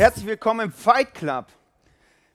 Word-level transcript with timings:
Herzlich 0.00 0.24
willkommen 0.24 0.60
im 0.60 0.72
Fight 0.72 1.12
Club. 1.12 1.48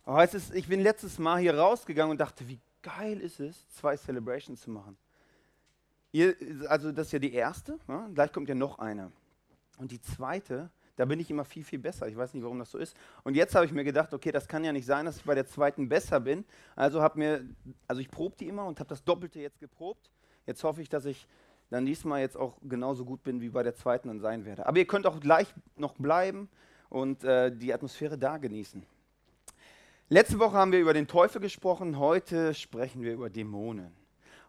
Oh, 0.05 0.19
ist, 0.19 0.53
ich 0.53 0.67
bin 0.67 0.81
letztes 0.81 1.17
Mal 1.17 1.39
hier 1.39 1.57
rausgegangen 1.57 2.11
und 2.11 2.21
dachte, 2.21 2.47
wie 2.47 2.59
geil 2.83 3.19
ist 3.19 3.39
es, 3.39 3.67
zwei 3.69 3.97
Celebrations 3.97 4.61
zu 4.61 4.69
machen. 4.69 4.95
Ihr, 6.11 6.35
also 6.67 6.91
das 6.91 7.07
ist 7.07 7.13
ja 7.13 7.17
die 7.17 7.33
erste, 7.33 7.79
ja? 7.87 8.07
gleich 8.13 8.31
kommt 8.31 8.49
ja 8.49 8.53
noch 8.53 8.77
eine. 8.77 9.11
Und 9.79 9.89
die 9.89 9.99
zweite, 9.99 10.69
da 10.95 11.05
bin 11.05 11.19
ich 11.19 11.31
immer 11.31 11.43
viel, 11.43 11.63
viel 11.63 11.79
besser. 11.79 12.07
Ich 12.07 12.15
weiß 12.15 12.35
nicht, 12.35 12.43
warum 12.43 12.59
das 12.59 12.69
so 12.69 12.77
ist. 12.77 12.95
Und 13.23 13.35
jetzt 13.35 13.55
habe 13.55 13.65
ich 13.65 13.71
mir 13.71 13.83
gedacht, 13.83 14.13
okay, 14.13 14.31
das 14.31 14.47
kann 14.47 14.63
ja 14.63 14.71
nicht 14.71 14.85
sein, 14.85 15.05
dass 15.05 15.17
ich 15.17 15.23
bei 15.23 15.33
der 15.33 15.47
zweiten 15.47 15.89
besser 15.89 16.19
bin. 16.19 16.45
Also 16.75 17.01
habe 17.01 17.17
mir, 17.17 17.43
also 17.87 17.99
ich 17.99 18.11
probe 18.11 18.35
die 18.39 18.47
immer 18.47 18.65
und 18.67 18.79
habe 18.79 18.89
das 18.89 19.03
Doppelte 19.03 19.39
jetzt 19.39 19.59
geprobt. 19.59 20.11
Jetzt 20.45 20.63
hoffe 20.63 20.83
ich, 20.83 20.89
dass 20.89 21.05
ich 21.05 21.25
dann 21.71 21.83
diesmal 21.87 22.21
jetzt 22.21 22.37
auch 22.37 22.59
genauso 22.61 23.05
gut 23.05 23.23
bin, 23.23 23.41
wie 23.41 23.49
bei 23.49 23.63
der 23.63 23.73
zweiten 23.73 24.09
dann 24.09 24.19
sein 24.19 24.45
werde. 24.45 24.67
Aber 24.67 24.77
ihr 24.77 24.85
könnt 24.85 25.07
auch 25.07 25.19
gleich 25.19 25.51
noch 25.75 25.95
bleiben 25.95 26.47
und 26.95 27.25
äh, 27.25 27.51
die 27.53 27.73
Atmosphäre 27.73 28.17
da 28.17 28.37
genießen. 28.37 28.85
Letzte 30.07 30.39
Woche 30.39 30.53
haben 30.53 30.71
wir 30.71 30.79
über 30.79 30.93
den 30.93 31.07
Teufel 31.07 31.41
gesprochen, 31.41 31.99
heute 31.99 32.53
sprechen 32.53 33.01
wir 33.01 33.11
über 33.11 33.29
Dämonen. 33.29 33.91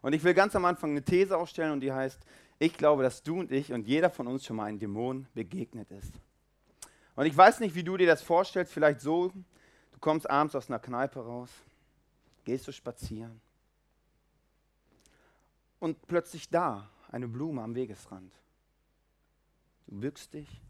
Und 0.01 0.13
ich 0.13 0.23
will 0.23 0.33
ganz 0.33 0.55
am 0.55 0.63
Anfang 0.63 0.91
eine 0.91 1.03
These 1.03 1.37
aufstellen 1.37 1.73
und 1.73 1.81
die 1.81 1.91
heißt, 1.91 2.25
ich 2.59 2.73
glaube, 2.77 3.03
dass 3.03 3.21
du 3.21 3.41
und 3.41 3.51
ich 3.51 3.73
und 3.73 3.85
jeder 3.85 4.09
von 4.09 4.27
uns 4.27 4.45
schon 4.45 4.55
mal 4.55 4.65
einem 4.65 4.79
Dämon 4.79 5.27
begegnet 5.33 5.91
ist. 5.91 6.13
Und 7.15 7.25
ich 7.25 7.35
weiß 7.35 7.59
nicht, 7.59 7.75
wie 7.75 7.83
du 7.83 7.97
dir 7.97 8.07
das 8.07 8.21
vorstellst, 8.21 8.71
vielleicht 8.71 9.01
so, 9.01 9.27
du 9.91 9.99
kommst 9.99 10.29
abends 10.29 10.55
aus 10.55 10.69
einer 10.69 10.79
Kneipe 10.79 11.19
raus, 11.19 11.49
gehst 12.45 12.65
du 12.65 12.71
spazieren 12.71 13.41
und 15.79 16.07
plötzlich 16.07 16.49
da 16.49 16.89
eine 17.11 17.27
Blume 17.27 17.61
am 17.61 17.75
Wegesrand. 17.75 18.31
Du 19.87 19.99
bückst 19.99 20.33
dich, 20.33 20.61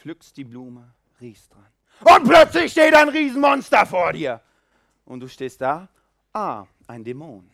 pflückst 0.00 0.36
die 0.36 0.44
Blume, 0.44 0.92
riechst 1.20 1.52
dran. 1.52 1.66
Und 2.00 2.28
plötzlich 2.28 2.72
steht 2.72 2.94
ein 2.94 3.08
Riesenmonster 3.08 3.84
vor 3.84 4.12
dir. 4.12 4.40
Und 5.04 5.20
du 5.20 5.28
stehst 5.28 5.60
da, 5.60 5.88
ah, 6.32 6.64
ein 6.86 7.04
Dämon. 7.04 7.48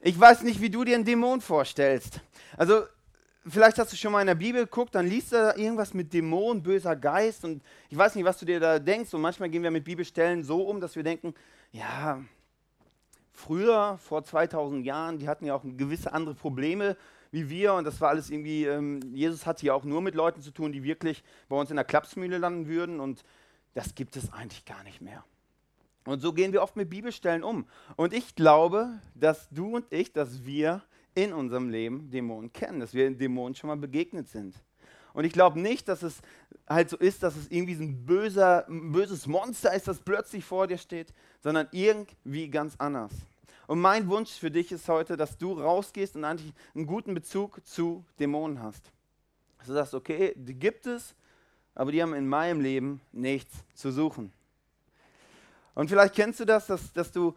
Ich 0.00 0.18
weiß 0.18 0.42
nicht, 0.42 0.60
wie 0.60 0.70
du 0.70 0.84
dir 0.84 0.94
einen 0.94 1.04
Dämon 1.04 1.40
vorstellst. 1.40 2.20
Also, 2.56 2.84
vielleicht 3.46 3.78
hast 3.78 3.92
du 3.92 3.96
schon 3.96 4.12
mal 4.12 4.22
in 4.22 4.28
der 4.28 4.34
Bibel 4.36 4.64
geguckt, 4.64 4.94
dann 4.94 5.06
liest 5.06 5.32
du 5.32 5.36
da 5.36 5.56
irgendwas 5.56 5.92
mit 5.92 6.12
Dämon, 6.12 6.62
böser 6.62 6.96
Geist 6.96 7.44
und 7.44 7.62
ich 7.90 7.98
weiß 7.98 8.14
nicht, 8.14 8.24
was 8.24 8.38
du 8.38 8.46
dir 8.46 8.60
da 8.60 8.78
denkst. 8.78 9.12
Und 9.12 9.20
manchmal 9.20 9.50
gehen 9.50 9.62
wir 9.62 9.70
mit 9.70 9.84
Bibelstellen 9.84 10.44
so 10.44 10.62
um, 10.62 10.80
dass 10.80 10.96
wir 10.96 11.02
denken, 11.02 11.34
ja, 11.72 12.22
früher, 13.32 13.98
vor 13.98 14.24
2000 14.24 14.86
Jahren, 14.86 15.18
die 15.18 15.28
hatten 15.28 15.44
ja 15.44 15.54
auch 15.54 15.62
gewisse 15.62 16.12
andere 16.12 16.34
Probleme 16.34 16.96
wie 17.36 17.50
wir 17.50 17.74
und 17.74 17.84
das 17.84 18.00
war 18.00 18.08
alles 18.08 18.30
irgendwie, 18.30 18.64
ähm, 18.64 19.00
Jesus 19.12 19.44
hatte 19.44 19.66
ja 19.66 19.74
auch 19.74 19.84
nur 19.84 20.00
mit 20.00 20.14
Leuten 20.14 20.40
zu 20.40 20.50
tun, 20.50 20.72
die 20.72 20.82
wirklich 20.82 21.22
bei 21.50 21.56
uns 21.56 21.68
in 21.68 21.76
der 21.76 21.84
Klapsmühle 21.84 22.38
landen 22.38 22.66
würden 22.66 22.98
und 22.98 23.24
das 23.74 23.94
gibt 23.94 24.16
es 24.16 24.32
eigentlich 24.32 24.64
gar 24.64 24.82
nicht 24.84 25.02
mehr. 25.02 25.22
Und 26.06 26.20
so 26.20 26.32
gehen 26.32 26.54
wir 26.54 26.62
oft 26.62 26.76
mit 26.76 26.88
Bibelstellen 26.88 27.44
um. 27.44 27.66
Und 27.96 28.14
ich 28.14 28.34
glaube, 28.36 29.00
dass 29.14 29.50
du 29.50 29.76
und 29.76 29.84
ich, 29.92 30.12
dass 30.12 30.46
wir 30.46 30.82
in 31.14 31.34
unserem 31.34 31.68
Leben 31.68 32.10
Dämonen 32.10 32.52
kennen, 32.54 32.80
dass 32.80 32.94
wir 32.94 33.10
Dämonen 33.10 33.54
schon 33.54 33.68
mal 33.68 33.76
begegnet 33.76 34.28
sind. 34.28 34.54
Und 35.12 35.24
ich 35.24 35.32
glaube 35.32 35.60
nicht, 35.60 35.88
dass 35.88 36.02
es 36.02 36.22
halt 36.66 36.88
so 36.88 36.96
ist, 36.96 37.22
dass 37.22 37.36
es 37.36 37.50
irgendwie 37.50 37.74
so 37.74 37.82
ein, 37.82 38.06
böser, 38.06 38.66
ein 38.66 38.92
böses 38.92 39.26
Monster 39.26 39.74
ist, 39.74 39.88
das 39.88 40.00
plötzlich 40.00 40.44
vor 40.44 40.66
dir 40.66 40.78
steht, 40.78 41.12
sondern 41.42 41.68
irgendwie 41.72 42.48
ganz 42.48 42.76
anders. 42.78 43.12
Und 43.66 43.80
mein 43.80 44.08
Wunsch 44.08 44.30
für 44.30 44.50
dich 44.50 44.70
ist 44.70 44.88
heute, 44.88 45.16
dass 45.16 45.36
du 45.38 45.52
rausgehst 45.52 46.16
und 46.16 46.24
eigentlich 46.24 46.52
einen 46.74 46.86
guten 46.86 47.14
Bezug 47.14 47.64
zu 47.66 48.04
Dämonen 48.18 48.62
hast. 48.62 48.92
Dass 49.58 49.66
du 49.66 49.72
sagst, 49.72 49.94
okay, 49.94 50.34
die 50.36 50.54
gibt 50.54 50.86
es, 50.86 51.14
aber 51.74 51.92
die 51.92 52.00
haben 52.02 52.14
in 52.14 52.28
meinem 52.28 52.60
Leben 52.60 53.00
nichts 53.12 53.54
zu 53.74 53.90
suchen. 53.90 54.32
Und 55.74 55.88
vielleicht 55.88 56.14
kennst 56.14 56.40
du 56.40 56.44
das, 56.44 56.66
dass, 56.66 56.92
dass 56.92 57.12
du 57.12 57.34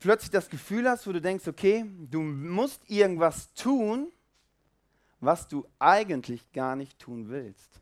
plötzlich 0.00 0.30
das 0.30 0.50
Gefühl 0.50 0.88
hast, 0.88 1.06
wo 1.06 1.12
du 1.12 1.20
denkst, 1.20 1.46
okay, 1.46 1.84
du 2.10 2.20
musst 2.20 2.82
irgendwas 2.90 3.54
tun, 3.54 4.10
was 5.20 5.46
du 5.46 5.64
eigentlich 5.78 6.50
gar 6.52 6.74
nicht 6.74 6.98
tun 6.98 7.28
willst. 7.28 7.81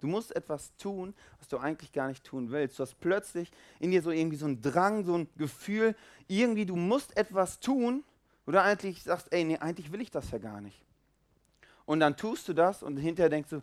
Du 0.00 0.06
musst 0.06 0.34
etwas 0.34 0.74
tun, 0.76 1.14
was 1.38 1.48
du 1.48 1.58
eigentlich 1.58 1.92
gar 1.92 2.08
nicht 2.08 2.24
tun 2.24 2.50
willst. 2.50 2.78
Du 2.78 2.82
hast 2.82 2.98
plötzlich 3.00 3.52
in 3.78 3.90
dir 3.90 4.02
so 4.02 4.10
irgendwie 4.10 4.36
so 4.36 4.46
einen 4.46 4.60
Drang, 4.60 5.04
so 5.04 5.14
ein 5.14 5.28
Gefühl, 5.36 5.94
irgendwie 6.26 6.66
du 6.66 6.74
musst 6.74 7.16
etwas 7.16 7.60
tun, 7.60 8.02
du 8.46 8.60
eigentlich 8.60 9.02
sagst, 9.02 9.32
ey, 9.32 9.44
nee, 9.44 9.58
eigentlich 9.58 9.92
will 9.92 10.00
ich 10.00 10.10
das 10.10 10.30
ja 10.30 10.38
gar 10.38 10.60
nicht. 10.60 10.84
Und 11.86 12.00
dann 12.00 12.16
tust 12.16 12.48
du 12.48 12.52
das 12.52 12.82
und 12.82 12.96
hinterher 12.96 13.28
denkst 13.28 13.50
du, 13.50 13.62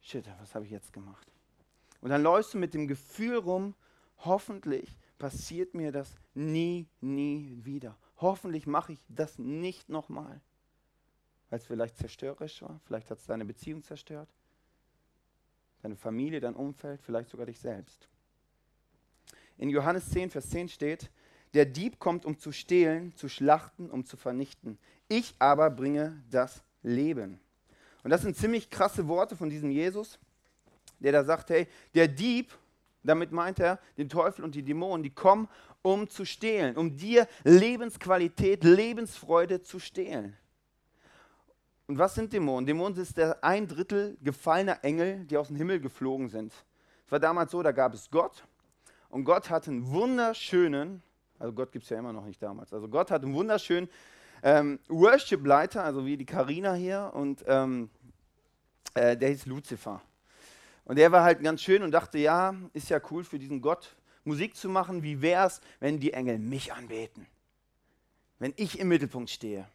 shit, 0.00 0.28
was 0.40 0.54
habe 0.54 0.64
ich 0.64 0.70
jetzt 0.70 0.92
gemacht? 0.92 1.26
Und 2.00 2.10
dann 2.10 2.22
läufst 2.22 2.54
du 2.54 2.58
mit 2.58 2.74
dem 2.74 2.86
Gefühl 2.86 3.36
rum, 3.36 3.74
hoffentlich 4.18 4.96
passiert 5.18 5.74
mir 5.74 5.90
das 5.90 6.14
nie, 6.34 6.86
nie 7.00 7.58
wieder. 7.62 7.96
Hoffentlich 8.18 8.66
mache 8.66 8.92
ich 8.92 9.00
das 9.08 9.38
nicht 9.38 9.88
nochmal. 9.88 10.40
Weil 11.50 11.58
es 11.58 11.66
vielleicht 11.66 11.96
zerstörerisch 11.96 12.62
war, 12.62 12.80
vielleicht 12.84 13.10
hat 13.10 13.18
es 13.18 13.26
deine 13.26 13.44
Beziehung 13.44 13.82
zerstört 13.82 14.28
deine 15.84 15.96
Familie, 15.96 16.40
dein 16.40 16.54
Umfeld, 16.54 17.02
vielleicht 17.02 17.28
sogar 17.28 17.44
dich 17.44 17.58
selbst. 17.58 18.08
In 19.58 19.68
Johannes 19.68 20.08
10, 20.08 20.30
Vers 20.30 20.48
10 20.48 20.70
steht, 20.70 21.10
der 21.52 21.66
Dieb 21.66 21.98
kommt, 21.98 22.24
um 22.24 22.38
zu 22.38 22.52
stehlen, 22.52 23.14
zu 23.16 23.28
schlachten, 23.28 23.90
um 23.90 24.06
zu 24.06 24.16
vernichten. 24.16 24.78
Ich 25.08 25.34
aber 25.38 25.70
bringe 25.70 26.22
das 26.30 26.64
Leben. 26.82 27.38
Und 28.02 28.10
das 28.10 28.22
sind 28.22 28.36
ziemlich 28.36 28.70
krasse 28.70 29.06
Worte 29.08 29.36
von 29.36 29.50
diesem 29.50 29.70
Jesus, 29.70 30.18
der 30.98 31.12
da 31.12 31.22
sagt, 31.22 31.50
hey, 31.50 31.68
der 31.94 32.08
Dieb, 32.08 32.56
damit 33.02 33.30
meint 33.30 33.60
er 33.60 33.78
den 33.98 34.08
Teufel 34.08 34.42
und 34.42 34.54
die 34.54 34.62
Dämonen, 34.62 35.02
die 35.02 35.10
kommen, 35.10 35.48
um 35.82 36.08
zu 36.08 36.24
stehlen, 36.24 36.76
um 36.76 36.96
dir 36.96 37.28
Lebensqualität, 37.44 38.64
Lebensfreude 38.64 39.60
zu 39.60 39.78
stehlen. 39.78 40.34
Und 41.86 41.98
was 41.98 42.14
sind 42.14 42.32
Dämonen? 42.32 42.66
Dämonen 42.66 42.94
sind 42.94 43.16
der 43.16 43.44
ein 43.44 43.68
Drittel 43.68 44.16
gefallener 44.22 44.82
Engel, 44.82 45.24
die 45.26 45.36
aus 45.36 45.48
dem 45.48 45.56
Himmel 45.56 45.80
geflogen 45.80 46.28
sind. 46.28 46.52
Es 47.04 47.12
war 47.12 47.20
damals 47.20 47.50
so, 47.50 47.62
da 47.62 47.72
gab 47.72 47.92
es 47.92 48.10
Gott 48.10 48.44
und 49.10 49.24
Gott 49.24 49.50
hat 49.50 49.68
einen 49.68 49.86
wunderschönen, 49.88 51.02
also 51.38 51.52
Gott 51.52 51.72
gibt 51.72 51.84
es 51.84 51.90
ja 51.90 51.98
immer 51.98 52.12
noch 52.12 52.24
nicht 52.24 52.42
damals, 52.42 52.72
also 52.72 52.88
Gott 52.88 53.10
hat 53.10 53.22
einen 53.22 53.34
wunderschönen 53.34 53.90
ähm, 54.42 54.78
Worship-Leiter, 54.88 55.84
also 55.84 56.06
wie 56.06 56.16
die 56.16 56.24
Karina 56.24 56.72
hier 56.72 57.10
und 57.14 57.44
ähm, 57.46 57.90
äh, 58.94 59.16
der 59.16 59.28
hieß 59.28 59.46
Luzifer. 59.46 60.00
Und 60.86 60.96
der 60.96 61.12
war 61.12 61.22
halt 61.22 61.42
ganz 61.42 61.62
schön 61.62 61.82
und 61.82 61.92
dachte, 61.92 62.18
ja, 62.18 62.54
ist 62.72 62.90
ja 62.90 63.00
cool 63.10 63.24
für 63.24 63.38
diesen 63.38 63.60
Gott 63.60 63.94
Musik 64.24 64.56
zu 64.56 64.68
machen. 64.68 65.02
Wie 65.02 65.20
wäre 65.20 65.46
es, 65.46 65.60
wenn 65.80 66.00
die 66.00 66.12
Engel 66.12 66.38
mich 66.38 66.72
anbeten? 66.72 67.26
Wenn 68.38 68.52
ich 68.56 68.78
im 68.78 68.88
Mittelpunkt 68.88 69.30
stehe. 69.30 69.66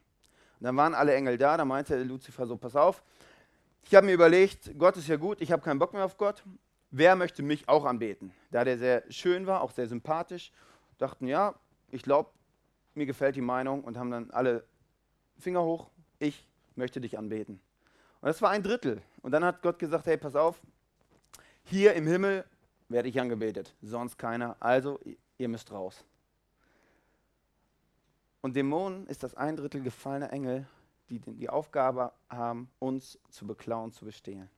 Und 0.59 0.65
dann 0.65 0.77
waren 0.77 0.93
alle 0.93 1.13
Engel 1.13 1.37
da, 1.37 1.55
da 1.57 1.65
meinte 1.65 2.01
Luzifer 2.03 2.45
so, 2.45 2.57
pass 2.57 2.75
auf, 2.75 3.01
ich 3.83 3.95
habe 3.95 4.05
mir 4.05 4.13
überlegt, 4.13 4.77
Gott 4.77 4.97
ist 4.97 5.07
ja 5.07 5.15
gut, 5.15 5.41
ich 5.41 5.51
habe 5.51 5.61
keinen 5.61 5.79
Bock 5.79 5.93
mehr 5.93 6.05
auf 6.05 6.17
Gott. 6.17 6.43
Wer 6.91 7.15
möchte 7.15 7.43
mich 7.43 7.69
auch 7.69 7.85
anbeten? 7.85 8.33
Da 8.51 8.63
der 8.63 8.77
sehr 8.77 9.03
schön 9.09 9.47
war, 9.47 9.61
auch 9.61 9.71
sehr 9.71 9.87
sympathisch, 9.87 10.51
dachten, 10.97 11.27
ja, 11.27 11.55
ich 11.89 12.03
glaube, 12.03 12.29
mir 12.93 13.05
gefällt 13.05 13.35
die 13.35 13.41
Meinung 13.41 13.83
und 13.83 13.97
haben 13.97 14.11
dann 14.11 14.31
alle 14.31 14.65
Finger 15.37 15.63
hoch, 15.63 15.89
ich 16.19 16.47
möchte 16.75 16.99
dich 16.99 17.17
anbeten. 17.17 17.61
Und 18.21 18.27
das 18.27 18.41
war 18.41 18.49
ein 18.49 18.63
Drittel. 18.63 19.01
Und 19.21 19.31
dann 19.31 19.45
hat 19.45 19.61
Gott 19.61 19.79
gesagt, 19.79 20.07
hey, 20.07 20.17
pass 20.17 20.35
auf, 20.35 20.59
hier 21.63 21.93
im 21.93 22.05
Himmel 22.07 22.43
werde 22.89 23.07
ich 23.07 23.19
angebetet, 23.19 23.75
sonst 23.81 24.17
keiner. 24.17 24.57
Also, 24.59 24.99
ihr 25.37 25.47
müsst 25.47 25.71
raus. 25.71 26.03
Und 28.41 28.56
Dämonen 28.56 29.07
ist 29.07 29.24
das 29.24 29.36
ein 29.36 29.56
Drittel 29.56 29.81
gefallener 29.81 30.31
Engel, 30.31 30.68
die 31.09 31.19
die 31.19 31.50
Aufgabe 31.50 32.13
haben, 32.30 32.69
uns 32.80 33.19
zu 33.30 33.45
beklauen, 33.45 33.91
zu 33.91 34.06
bestehlen. 34.06 34.50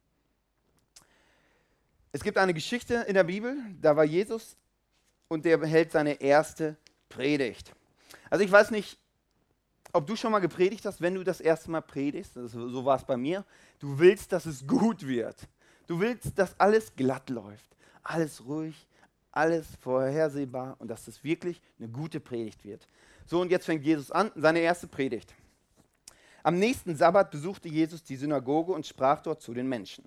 Es 2.12 2.24
gibt 2.24 2.38
eine 2.38 2.54
Geschichte 2.54 3.06
in 3.08 3.14
der 3.14 3.24
Bibel, 3.24 3.58
da 3.82 3.96
war 3.96 4.04
Jesus 4.04 4.58
und 5.30 5.46
der 5.46 5.66
hält 5.66 5.92
seine 5.94 6.22
erste 6.22 6.76
Predigt. 7.08 7.74
Also 8.30 8.44
ich 8.44 8.52
weiß 8.52 8.72
nicht, 8.72 8.98
ob 9.94 10.08
du 10.08 10.16
schon 10.16 10.32
mal 10.32 10.40
gepredigt 10.40 10.86
hast, 10.86 11.02
wenn 11.02 11.16
du 11.16 11.24
das 11.24 11.40
erste 11.40 11.72
Mal 11.72 11.82
predigst, 11.82 12.34
so 12.34 12.86
war 12.86 12.98
es 12.98 13.06
bei 13.06 13.18
mir, 13.18 13.46
du 13.80 13.98
willst, 13.98 14.32
dass 14.32 14.46
es 14.46 14.68
gut 14.68 15.08
wird. 15.08 15.48
Du 15.88 16.00
willst, 16.00 16.38
dass 16.38 16.58
alles 16.60 16.96
glatt 16.96 17.30
läuft, 17.30 17.76
alles 18.04 18.46
ruhig, 18.46 18.88
alles 19.32 19.68
vorhersehbar 19.82 20.76
und 20.80 20.90
dass 20.90 21.08
es 21.08 21.24
wirklich 21.24 21.62
eine 21.80 21.88
gute 21.88 22.20
Predigt 22.20 22.64
wird. 22.64 22.88
So, 23.26 23.42
und 23.42 23.52
jetzt 23.52 23.66
fängt 23.66 23.84
Jesus 23.84 24.12
an, 24.12 24.32
seine 24.36 24.60
erste 24.60 24.88
Predigt. 24.88 25.34
Am 26.44 26.58
nächsten 26.58 26.96
Sabbat 26.96 27.32
besuchte 27.32 27.70
Jesus 27.70 28.04
die 28.04 28.16
Synagoge 28.16 28.74
und 28.74 28.86
sprach 28.86 29.22
dort 29.22 29.42
zu 29.42 29.54
den 29.54 29.70
Menschen. 29.70 30.06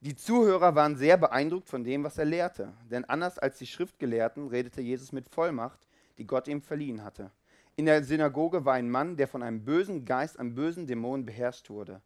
Die 0.00 0.14
Zuhörer 0.14 0.74
waren 0.74 0.96
sehr 0.96 1.16
beeindruckt 1.16 1.68
von 1.68 1.84
dem, 1.84 2.04
was 2.04 2.18
er 2.18 2.24
lehrte, 2.24 2.72
denn 2.90 3.04
anders 3.04 3.38
als 3.38 3.58
die 3.58 3.66
Schriftgelehrten 3.66 4.48
redete 4.48 4.80
Jesus 4.80 5.12
mit 5.12 5.28
Vollmacht, 5.28 5.80
die 6.18 6.26
Gott 6.26 6.48
ihm 6.48 6.62
verliehen 6.62 7.02
hatte. 7.02 7.30
In 7.76 7.86
der 7.86 8.04
Synagoge 8.04 8.64
war 8.64 8.74
ein 8.74 8.90
Mann, 8.90 9.16
der 9.16 9.28
von 9.28 9.42
einem 9.42 9.64
bösen 9.64 10.04
Geist, 10.04 10.38
einem 10.38 10.54
bösen 10.54 10.86
Dämon 10.86 11.26
beherrscht 11.26 11.68
wurde. 11.68 12.00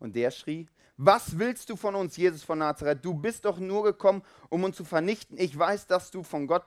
Und 0.00 0.16
der 0.16 0.32
schrie, 0.32 0.66
was 0.96 1.38
willst 1.38 1.70
du 1.70 1.76
von 1.76 1.94
uns, 1.94 2.16
Jesus 2.16 2.42
von 2.42 2.58
Nazareth? 2.58 3.04
Du 3.04 3.14
bist 3.14 3.44
doch 3.44 3.58
nur 3.58 3.82
gekommen, 3.82 4.22
um 4.50 4.64
uns 4.64 4.76
zu 4.76 4.84
vernichten. 4.84 5.38
Ich 5.38 5.58
weiß, 5.58 5.86
dass 5.86 6.10
du 6.10 6.22
von 6.22 6.46
Gott, 6.46 6.66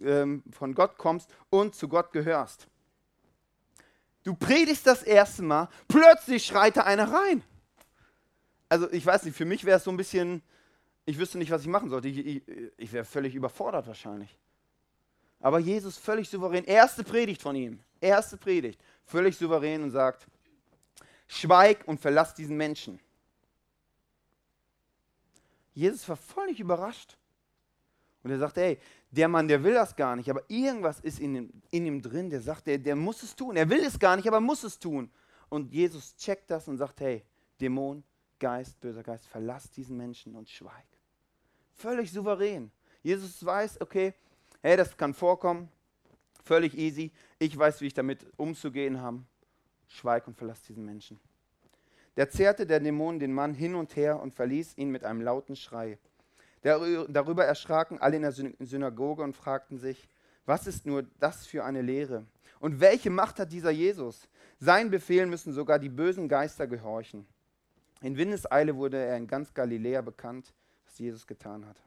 ähm, 0.00 0.42
von 0.50 0.74
Gott 0.74 0.96
kommst 0.96 1.30
und 1.50 1.74
zu 1.74 1.88
Gott 1.88 2.12
gehörst. 2.12 2.66
Du 4.24 4.34
predigst 4.34 4.86
das 4.86 5.02
erste 5.02 5.42
Mal, 5.42 5.68
plötzlich 5.86 6.44
schreit 6.44 6.76
da 6.76 6.82
einer 6.82 7.12
rein. 7.12 7.42
Also 8.68 8.90
ich 8.90 9.04
weiß 9.04 9.24
nicht, 9.24 9.36
für 9.36 9.44
mich 9.44 9.64
wäre 9.64 9.78
es 9.78 9.84
so 9.84 9.90
ein 9.90 9.96
bisschen, 9.96 10.42
ich 11.06 11.18
wüsste 11.18 11.38
nicht, 11.38 11.50
was 11.50 11.62
ich 11.62 11.68
machen 11.68 11.88
sollte. 11.88 12.08
Ich, 12.08 12.18
ich, 12.18 12.42
ich 12.76 12.92
wäre 12.92 13.04
völlig 13.04 13.34
überfordert 13.34 13.86
wahrscheinlich. 13.86 14.36
Aber 15.40 15.58
Jesus 15.58 15.96
völlig 15.96 16.28
souverän, 16.28 16.64
erste 16.64 17.04
Predigt 17.04 17.40
von 17.40 17.54
ihm, 17.54 17.80
erste 18.00 18.36
Predigt, 18.36 18.80
völlig 19.04 19.36
souverän 19.36 19.82
und 19.82 19.92
sagt, 19.92 20.26
schweig 21.28 21.86
und 21.86 22.00
verlass 22.00 22.34
diesen 22.34 22.56
Menschen. 22.56 22.98
Jesus 25.78 26.08
war 26.08 26.16
völlig 26.16 26.58
überrascht. 26.58 27.16
Und 28.24 28.32
er 28.32 28.38
sagte, 28.38 28.60
hey, 28.60 28.78
der 29.12 29.28
Mann, 29.28 29.46
der 29.46 29.62
will 29.62 29.74
das 29.74 29.94
gar 29.94 30.16
nicht, 30.16 30.28
aber 30.28 30.42
irgendwas 30.48 30.98
ist 31.00 31.20
in 31.20 31.36
ihm, 31.36 31.62
in 31.70 31.86
ihm 31.86 32.02
drin, 32.02 32.28
der 32.28 32.40
sagt, 32.40 32.66
der, 32.66 32.78
der 32.78 32.96
muss 32.96 33.22
es 33.22 33.36
tun. 33.36 33.56
Er 33.56 33.70
will 33.70 33.84
es 33.84 33.96
gar 33.96 34.16
nicht, 34.16 34.26
aber 34.26 34.40
muss 34.40 34.64
es 34.64 34.76
tun. 34.76 35.08
Und 35.48 35.72
Jesus 35.72 36.16
checkt 36.16 36.50
das 36.50 36.66
und 36.66 36.78
sagt, 36.78 37.00
hey, 37.00 37.24
Dämon, 37.60 38.02
Geist, 38.40 38.80
böser 38.80 39.04
Geist, 39.04 39.28
verlass 39.28 39.70
diesen 39.70 39.96
Menschen 39.96 40.34
und 40.34 40.48
schweig. 40.48 40.86
Völlig 41.76 42.10
souverän. 42.10 42.72
Jesus 43.02 43.44
weiß, 43.44 43.80
okay, 43.80 44.14
hey, 44.60 44.76
das 44.76 44.96
kann 44.96 45.14
vorkommen, 45.14 45.68
völlig 46.42 46.76
easy. 46.76 47.12
Ich 47.38 47.56
weiß, 47.56 47.80
wie 47.80 47.86
ich 47.86 47.94
damit 47.94 48.26
umzugehen 48.36 49.00
habe. 49.00 49.22
Schweig 49.86 50.26
und 50.26 50.36
verlass 50.36 50.60
diesen 50.62 50.84
Menschen. 50.84 51.20
Da 52.18 52.28
zerrte 52.28 52.66
der 52.66 52.80
Dämon 52.80 53.20
den 53.20 53.32
Mann 53.32 53.54
hin 53.54 53.76
und 53.76 53.94
her 53.94 54.20
und 54.20 54.34
verließ 54.34 54.76
ihn 54.76 54.90
mit 54.90 55.04
einem 55.04 55.20
lauten 55.20 55.54
Schrei. 55.54 55.98
Darüber 56.62 57.44
erschraken 57.44 58.00
alle 58.00 58.16
in 58.16 58.22
der 58.22 58.32
Synagoge 58.32 59.22
und 59.22 59.36
fragten 59.36 59.78
sich, 59.78 60.08
was 60.44 60.66
ist 60.66 60.84
nur 60.84 61.04
das 61.20 61.46
für 61.46 61.64
eine 61.64 61.80
Lehre? 61.80 62.26
Und 62.58 62.80
welche 62.80 63.10
Macht 63.10 63.38
hat 63.38 63.52
dieser 63.52 63.70
Jesus? 63.70 64.28
Sein 64.58 64.90
Befehl 64.90 65.26
müssen 65.26 65.52
sogar 65.52 65.78
die 65.78 65.90
bösen 65.90 66.28
Geister 66.28 66.66
gehorchen. 66.66 67.24
In 68.00 68.16
Windeseile 68.16 68.74
wurde 68.74 68.96
er 68.96 69.16
in 69.16 69.28
ganz 69.28 69.54
Galiläa 69.54 70.00
bekannt, 70.00 70.52
was 70.86 70.98
Jesus 70.98 71.24
getan 71.24 71.64
hatte. 71.64 71.82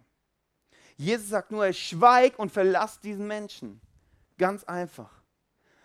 Jesus 0.95 1.27
sagt 1.27 1.51
nur, 1.51 1.73
schweig 1.73 2.39
und 2.39 2.53
verlass 2.53 3.01
diesen 3.01 3.27
Menschen. 3.27 3.81
Ganz 4.37 4.63
einfach. 4.63 5.11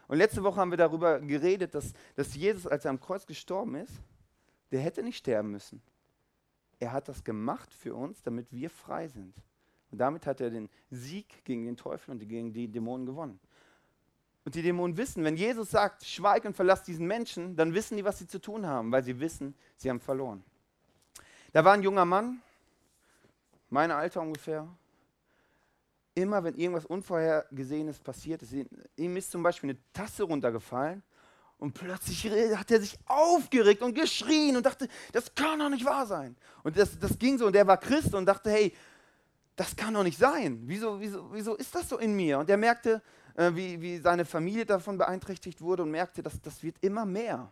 Und 0.07 0.19
letzte 0.19 0.45
Woche 0.45 0.61
haben 0.61 0.71
wir 0.71 0.79
darüber 0.79 1.19
geredet, 1.19 1.75
dass, 1.75 1.93
dass 2.15 2.37
Jesus, 2.37 2.65
als 2.69 2.85
er 2.85 2.93
am 2.93 3.01
Kreuz 3.01 3.27
gestorben 3.27 3.75
ist, 3.75 3.93
der 4.77 4.85
hätte 4.85 5.03
nicht 5.03 5.17
sterben 5.17 5.53
müssen. 5.53 5.81
Er 6.81 6.93
hat 6.93 7.09
das 7.09 7.25
gemacht 7.25 7.73
für 7.73 7.95
uns, 7.95 8.23
damit 8.23 8.53
wir 8.53 8.69
frei 8.69 9.09
sind. 9.09 9.35
Und 9.91 9.97
damit 9.97 10.27
hat 10.27 10.39
er 10.43 10.51
den 10.51 10.69
Sieg 10.91 11.43
gegen 11.47 11.65
den 11.65 11.79
Teufel 11.79 12.11
und 12.11 12.19
gegen 12.29 12.53
die 12.53 12.69
Dämonen 12.69 13.07
gewonnen. 13.07 13.41
Und 14.45 14.55
die 14.55 14.61
Dämonen 14.61 14.99
wissen, 14.99 15.25
wenn 15.25 15.39
Jesus 15.39 15.71
sagt, 15.71 16.05
schweig 16.05 16.45
und 16.45 16.55
verlass 16.55 16.83
diesen 16.83 17.07
Menschen, 17.07 17.57
dann 17.57 17.73
wissen 17.73 17.97
die, 17.97 18.05
was 18.05 18.19
sie 18.19 18.27
zu 18.27 18.39
tun 18.39 18.67
haben, 18.67 18.93
weil 18.93 19.03
sie 19.03 19.19
wissen, 19.19 19.55
sie 19.79 19.89
haben 19.89 19.99
verloren. 19.99 20.45
Da 21.55 21.65
war 21.65 21.73
ein 21.73 21.83
junger 21.83 22.05
Mann, 22.05 22.43
mein 23.71 23.91
Alter 23.91 24.21
ungefähr. 24.21 24.69
Immer 26.15 26.45
wenn 26.45 26.55
irgendwas 26.55 26.85
Unvorhergesehenes 26.85 27.99
passiert 27.99 28.43
ist, 28.43 28.53
ihm 28.97 29.17
ist 29.17 29.31
zum 29.31 29.43
Beispiel 29.43 29.71
eine 29.71 29.79
Tasse 29.95 30.25
runtergefallen 30.25 31.03
und 31.59 31.73
plötzlich 31.73 32.25
hat 32.57 32.71
er 32.71 32.81
sich 32.81 32.99
aufgeregt 33.07 33.83
und 33.83 33.95
geschrien 33.95 34.57
und 34.57 34.67
dachte, 34.67 34.89
das 35.13 35.35
kann 35.35 35.59
doch 35.59 35.71
nicht 35.71 35.85
wahr 35.85 36.07
sein. 36.07 36.37
Und 36.63 36.77
das, 36.77 36.99
das 36.99 37.19
ging 37.19 37.39
so 37.39 37.47
und 37.47 37.57
er 37.57 37.67
war 37.67 37.79
Christ 37.79 38.15
und 38.15 38.27
dachte, 38.27 38.51
hey, 38.51 38.75
das 39.57 39.75
kann 39.75 39.95
doch 39.95 40.03
nicht 40.03 40.19
sein. 40.19 40.61
Wieso, 40.65 41.01
wieso, 41.01 41.33
wieso 41.33 41.55
ist 41.55 41.75
das 41.75 41.89
so 41.89 41.97
in 41.97 42.15
mir? 42.15 42.39
Und 42.39 42.51
er 42.51 42.59
merkte, 42.59 43.03
äh, 43.35 43.55
wie, 43.55 43.81
wie 43.81 43.99
seine 43.99 44.27
Familie 44.27 44.67
davon 44.67 44.99
beeinträchtigt 44.99 45.63
wurde 45.63 45.83
und 45.83 45.91
merkte, 45.91 46.23
dass 46.23 46.41
das 46.43 46.63
wird 46.63 46.77
immer 46.83 47.07
mehr. 47.07 47.51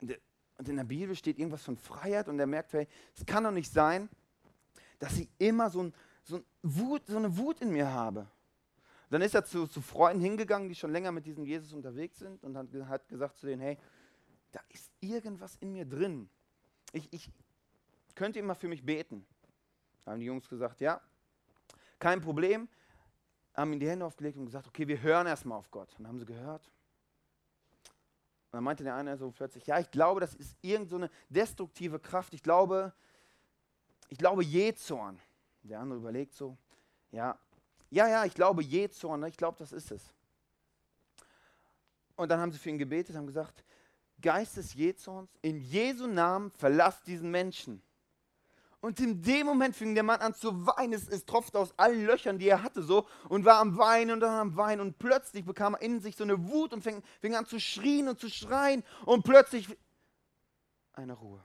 Und, 0.00 0.16
und 0.58 0.68
in 0.68 0.76
der 0.76 0.84
Bibel 0.84 1.16
steht 1.16 1.38
irgendwas 1.38 1.64
von 1.64 1.76
Freiheit 1.76 2.28
und 2.28 2.38
er 2.38 2.46
merkte, 2.46 2.78
hey, 2.78 2.88
es 3.16 3.26
kann 3.26 3.42
doch 3.42 3.50
nicht 3.50 3.72
sein, 3.72 4.08
dass 5.00 5.16
ich 5.18 5.28
immer 5.38 5.70
so, 5.70 5.82
ein, 5.82 5.94
so, 6.22 6.36
ein 6.36 6.44
Wut, 6.62 7.02
so 7.06 7.16
eine 7.16 7.36
Wut 7.36 7.60
in 7.60 7.72
mir 7.72 7.92
habe. 7.92 8.28
Dann 9.10 9.22
ist 9.22 9.34
er 9.34 9.44
zu, 9.44 9.66
zu 9.66 9.80
Freunden 9.80 10.22
hingegangen, 10.22 10.68
die 10.68 10.74
schon 10.74 10.92
länger 10.92 11.10
mit 11.10 11.26
diesem 11.26 11.44
Jesus 11.44 11.72
unterwegs 11.72 12.18
sind 12.18 12.42
und 12.44 12.56
hat, 12.56 13.08
gesagt 13.08 13.38
zu 13.38 13.46
denen, 13.46 13.60
hey, 13.60 13.76
da 14.52 14.60
ist 14.68 14.90
irgendwas 15.00 15.56
in 15.56 15.72
mir 15.72 15.84
drin. 15.84 16.30
Ich, 16.92 17.12
ich 17.12 17.30
könnte 18.14 18.38
immer 18.38 18.54
für 18.54 18.68
mich 18.68 18.84
beten. 18.84 19.26
Da 20.04 20.12
haben 20.12 20.20
die 20.20 20.26
Jungs 20.26 20.48
gesagt, 20.48 20.80
ja, 20.80 21.00
kein 21.98 22.20
Problem. 22.20 22.68
Haben 23.54 23.72
ihm 23.72 23.80
die 23.80 23.88
Hände 23.88 24.06
aufgelegt 24.06 24.38
und 24.38 24.46
gesagt, 24.46 24.68
okay, 24.68 24.86
wir 24.86 25.02
hören 25.02 25.26
erstmal 25.26 25.58
auf 25.58 25.70
Gott. 25.72 25.92
Dann 25.98 26.06
haben 26.06 26.18
sie 26.18 26.24
gehört. 26.24 26.70
Und 28.50 28.56
dann 28.56 28.64
meinte 28.64 28.84
der 28.84 28.94
eine 28.94 29.16
so 29.16 29.30
plötzlich, 29.32 29.66
ja, 29.66 29.80
ich 29.80 29.90
glaube, 29.90 30.20
das 30.20 30.34
ist 30.34 30.56
irgendeine 30.60 31.06
so 31.06 31.12
destruktive 31.28 31.98
Kraft. 31.98 32.32
Ich 32.32 32.42
glaube, 32.42 32.92
ich 34.08 34.18
glaube 34.18 34.44
Jezorn. 34.44 35.20
Der 35.62 35.80
andere 35.80 35.98
überlegt 35.98 36.32
so, 36.32 36.56
ja, 37.10 37.38
ja, 37.90 38.08
ja, 38.08 38.24
ich 38.24 38.34
glaube 38.34 38.62
Jezorn, 38.62 39.20
ne? 39.20 39.28
ich 39.28 39.36
glaube, 39.36 39.58
das 39.58 39.72
ist 39.72 39.90
es. 39.90 40.02
Und 42.16 42.28
dann 42.28 42.40
haben 42.40 42.52
sie 42.52 42.58
für 42.58 42.70
ihn 42.70 42.78
gebetet, 42.78 43.16
haben 43.16 43.26
gesagt, 43.26 43.64
Geist 44.20 44.56
des 44.56 44.74
Jezorns, 44.74 45.30
in 45.42 45.60
Jesu 45.60 46.06
Namen 46.06 46.50
verlass 46.52 47.02
diesen 47.02 47.30
Menschen. 47.30 47.82
Und 48.80 48.98
in 48.98 49.20
dem 49.22 49.46
Moment 49.46 49.76
fing 49.76 49.94
der 49.94 50.02
Mann 50.02 50.20
an 50.20 50.34
zu 50.34 50.66
weinen. 50.66 50.94
Es, 50.94 51.06
es 51.06 51.26
tropfte 51.26 51.58
aus 51.58 51.78
allen 51.78 52.06
Löchern, 52.06 52.38
die 52.38 52.48
er 52.48 52.62
hatte, 52.62 52.82
so 52.82 53.06
und 53.28 53.44
war 53.44 53.58
am 53.58 53.76
Weinen 53.76 54.12
und 54.12 54.20
dann 54.20 54.38
am 54.38 54.56
Weinen. 54.56 54.80
Und 54.80 54.98
plötzlich 54.98 55.44
bekam 55.44 55.74
er 55.74 55.82
in 55.82 56.00
sich 56.00 56.16
so 56.16 56.24
eine 56.24 56.48
Wut 56.48 56.72
und 56.72 56.82
fing, 56.82 57.02
fing 57.20 57.34
an 57.34 57.44
zu 57.44 57.60
schrien 57.60 58.08
und 58.08 58.18
zu 58.18 58.30
schreien. 58.30 58.82
Und 59.04 59.22
plötzlich 59.22 59.68
eine 60.94 61.12
Ruhe. 61.12 61.44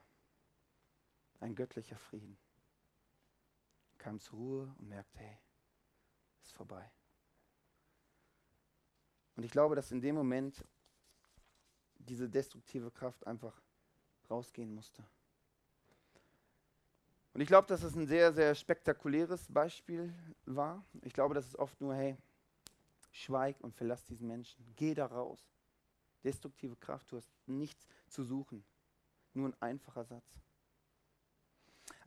Ein 1.41 1.56
göttlicher 1.56 1.98
Frieden. 1.98 2.38
Kam 3.98 4.19
zur 4.19 4.39
Ruhe 4.39 4.75
und 4.80 4.88
merkte, 4.88 5.19
hey, 5.19 5.38
vorbei. 6.55 6.89
Und 9.35 9.43
ich 9.43 9.51
glaube, 9.51 9.75
dass 9.75 9.91
in 9.91 10.01
dem 10.01 10.15
Moment 10.15 10.65
diese 12.00 12.29
destruktive 12.29 12.91
Kraft 12.91 13.25
einfach 13.27 13.62
rausgehen 14.29 14.74
musste. 14.74 15.03
Und 17.33 17.41
ich 17.41 17.47
glaube, 17.47 17.67
dass 17.67 17.83
es 17.83 17.95
ein 17.95 18.07
sehr, 18.07 18.31
sehr 18.31 18.55
spektakuläres 18.55 19.51
Beispiel 19.51 20.13
war. 20.45 20.85
Ich 21.01 21.13
glaube, 21.13 21.35
dass 21.35 21.45
es 21.45 21.59
oft 21.59 21.79
nur, 21.81 21.93
hey, 21.93 22.17
schweig 23.12 23.59
und 23.62 23.75
verlass 23.75 24.05
diesen 24.05 24.27
Menschen. 24.27 24.65
Geh 24.77 24.93
da 24.93 25.05
raus. 25.05 25.45
Destruktive 26.24 26.77
Kraft, 26.77 27.12
du 27.12 27.17
hast 27.17 27.29
nichts 27.45 27.88
zu 28.07 28.24
suchen. 28.24 28.63
Nur 29.33 29.50
ein 29.50 29.62
einfacher 29.62 30.05
Satz. 30.05 30.44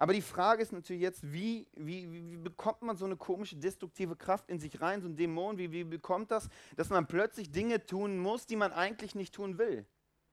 Aber 0.00 0.12
die 0.12 0.22
Frage 0.22 0.62
ist 0.62 0.72
natürlich 0.72 1.02
jetzt, 1.02 1.32
wie, 1.32 1.66
wie, 1.74 2.10
wie, 2.12 2.36
bekommt 2.36 2.82
man 2.82 2.96
so 2.96 3.04
eine 3.04 3.16
komische 3.16 3.56
destruktive 3.56 4.14
Kraft 4.14 4.48
in 4.48 4.60
sich 4.60 4.80
rein, 4.80 5.02
so 5.02 5.08
ein 5.08 5.16
Dämon, 5.16 5.58
wie, 5.58 5.72
wie 5.72 5.82
bekommt 5.82 6.30
das, 6.30 6.48
dass 6.76 6.88
man 6.88 7.08
plötzlich 7.08 7.50
Dinge 7.50 7.84
tun 7.84 8.16
muss, 8.16 8.46
die 8.46 8.54
man 8.54 8.72
eigentlich 8.72 9.16
nicht 9.16 9.34
tun 9.34 9.58
will? 9.58 9.84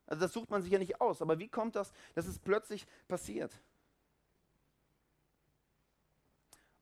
Also 0.06 0.22
das 0.22 0.34
sucht 0.34 0.52
man 0.52 0.62
sich 0.62 0.72
ja 0.72 0.78
nicht 0.78 1.02
aus, 1.02 1.20
aber 1.24 1.40
wie 1.40 1.48
kommt 1.48 1.76
das, 1.76 1.92
dass 2.14 2.28
es 2.28 2.38
plötzlich 2.38 2.86
passiert? 3.08 3.60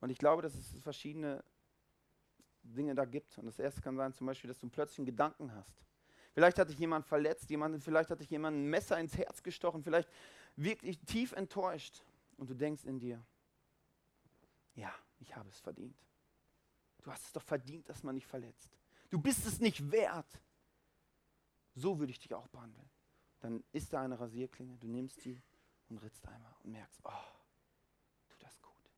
Und 0.02 0.10
ich 0.10 0.18
glaube, 0.18 0.42
dass 0.42 0.54
es 0.54 0.78
verschiedene 0.82 1.42
Dinge 2.62 2.94
da 2.94 3.06
gibt. 3.06 3.38
Und 3.38 3.46
das 3.46 3.58
erste 3.58 3.80
kann 3.80 3.96
sein 3.96 4.12
zum 4.12 4.26
Beispiel, 4.26 4.48
dass 4.48 4.58
du 4.58 4.68
plötzlich 4.68 4.98
einen 4.98 5.06
Gedanken 5.06 5.54
hast. 5.54 5.82
Vielleicht 6.34 6.58
hat 6.58 6.68
dich 6.68 6.78
jemand 6.78 7.06
verletzt, 7.06 7.48
jemand, 7.48 7.82
vielleicht 7.82 8.10
hat 8.10 8.20
dich 8.20 8.28
jemand 8.28 8.58
ein 8.58 8.68
Messer 8.68 8.98
ins 8.98 9.16
Herz 9.16 9.42
gestochen, 9.42 9.82
vielleicht 9.82 10.10
wirklich 10.56 10.98
tief 11.06 11.32
enttäuscht 11.32 12.02
und 12.44 12.50
du 12.50 12.54
denkst 12.56 12.84
in 12.84 12.98
dir, 12.98 13.24
ja, 14.74 14.94
ich 15.18 15.34
habe 15.34 15.48
es 15.48 15.60
verdient. 15.60 15.96
Du 17.02 17.10
hast 17.10 17.24
es 17.24 17.32
doch 17.32 17.42
verdient, 17.42 17.88
dass 17.88 18.02
man 18.02 18.16
dich 18.16 18.26
verletzt. 18.26 18.76
Du 19.08 19.18
bist 19.18 19.46
es 19.46 19.60
nicht 19.60 19.90
wert. 19.90 20.42
So 21.74 21.98
würde 21.98 22.12
ich 22.12 22.18
dich 22.18 22.34
auch 22.34 22.46
behandeln. 22.48 22.90
Dann 23.40 23.64
ist 23.72 23.94
da 23.94 24.02
eine 24.02 24.20
Rasierklinge, 24.20 24.76
du 24.76 24.88
nimmst 24.88 25.24
die 25.24 25.40
und 25.88 25.96
ritzt 26.02 26.28
einmal 26.28 26.54
und 26.62 26.72
merkst, 26.72 27.00
oh, 27.04 27.32
tut 28.28 28.42
das 28.42 28.60
gut. 28.60 28.90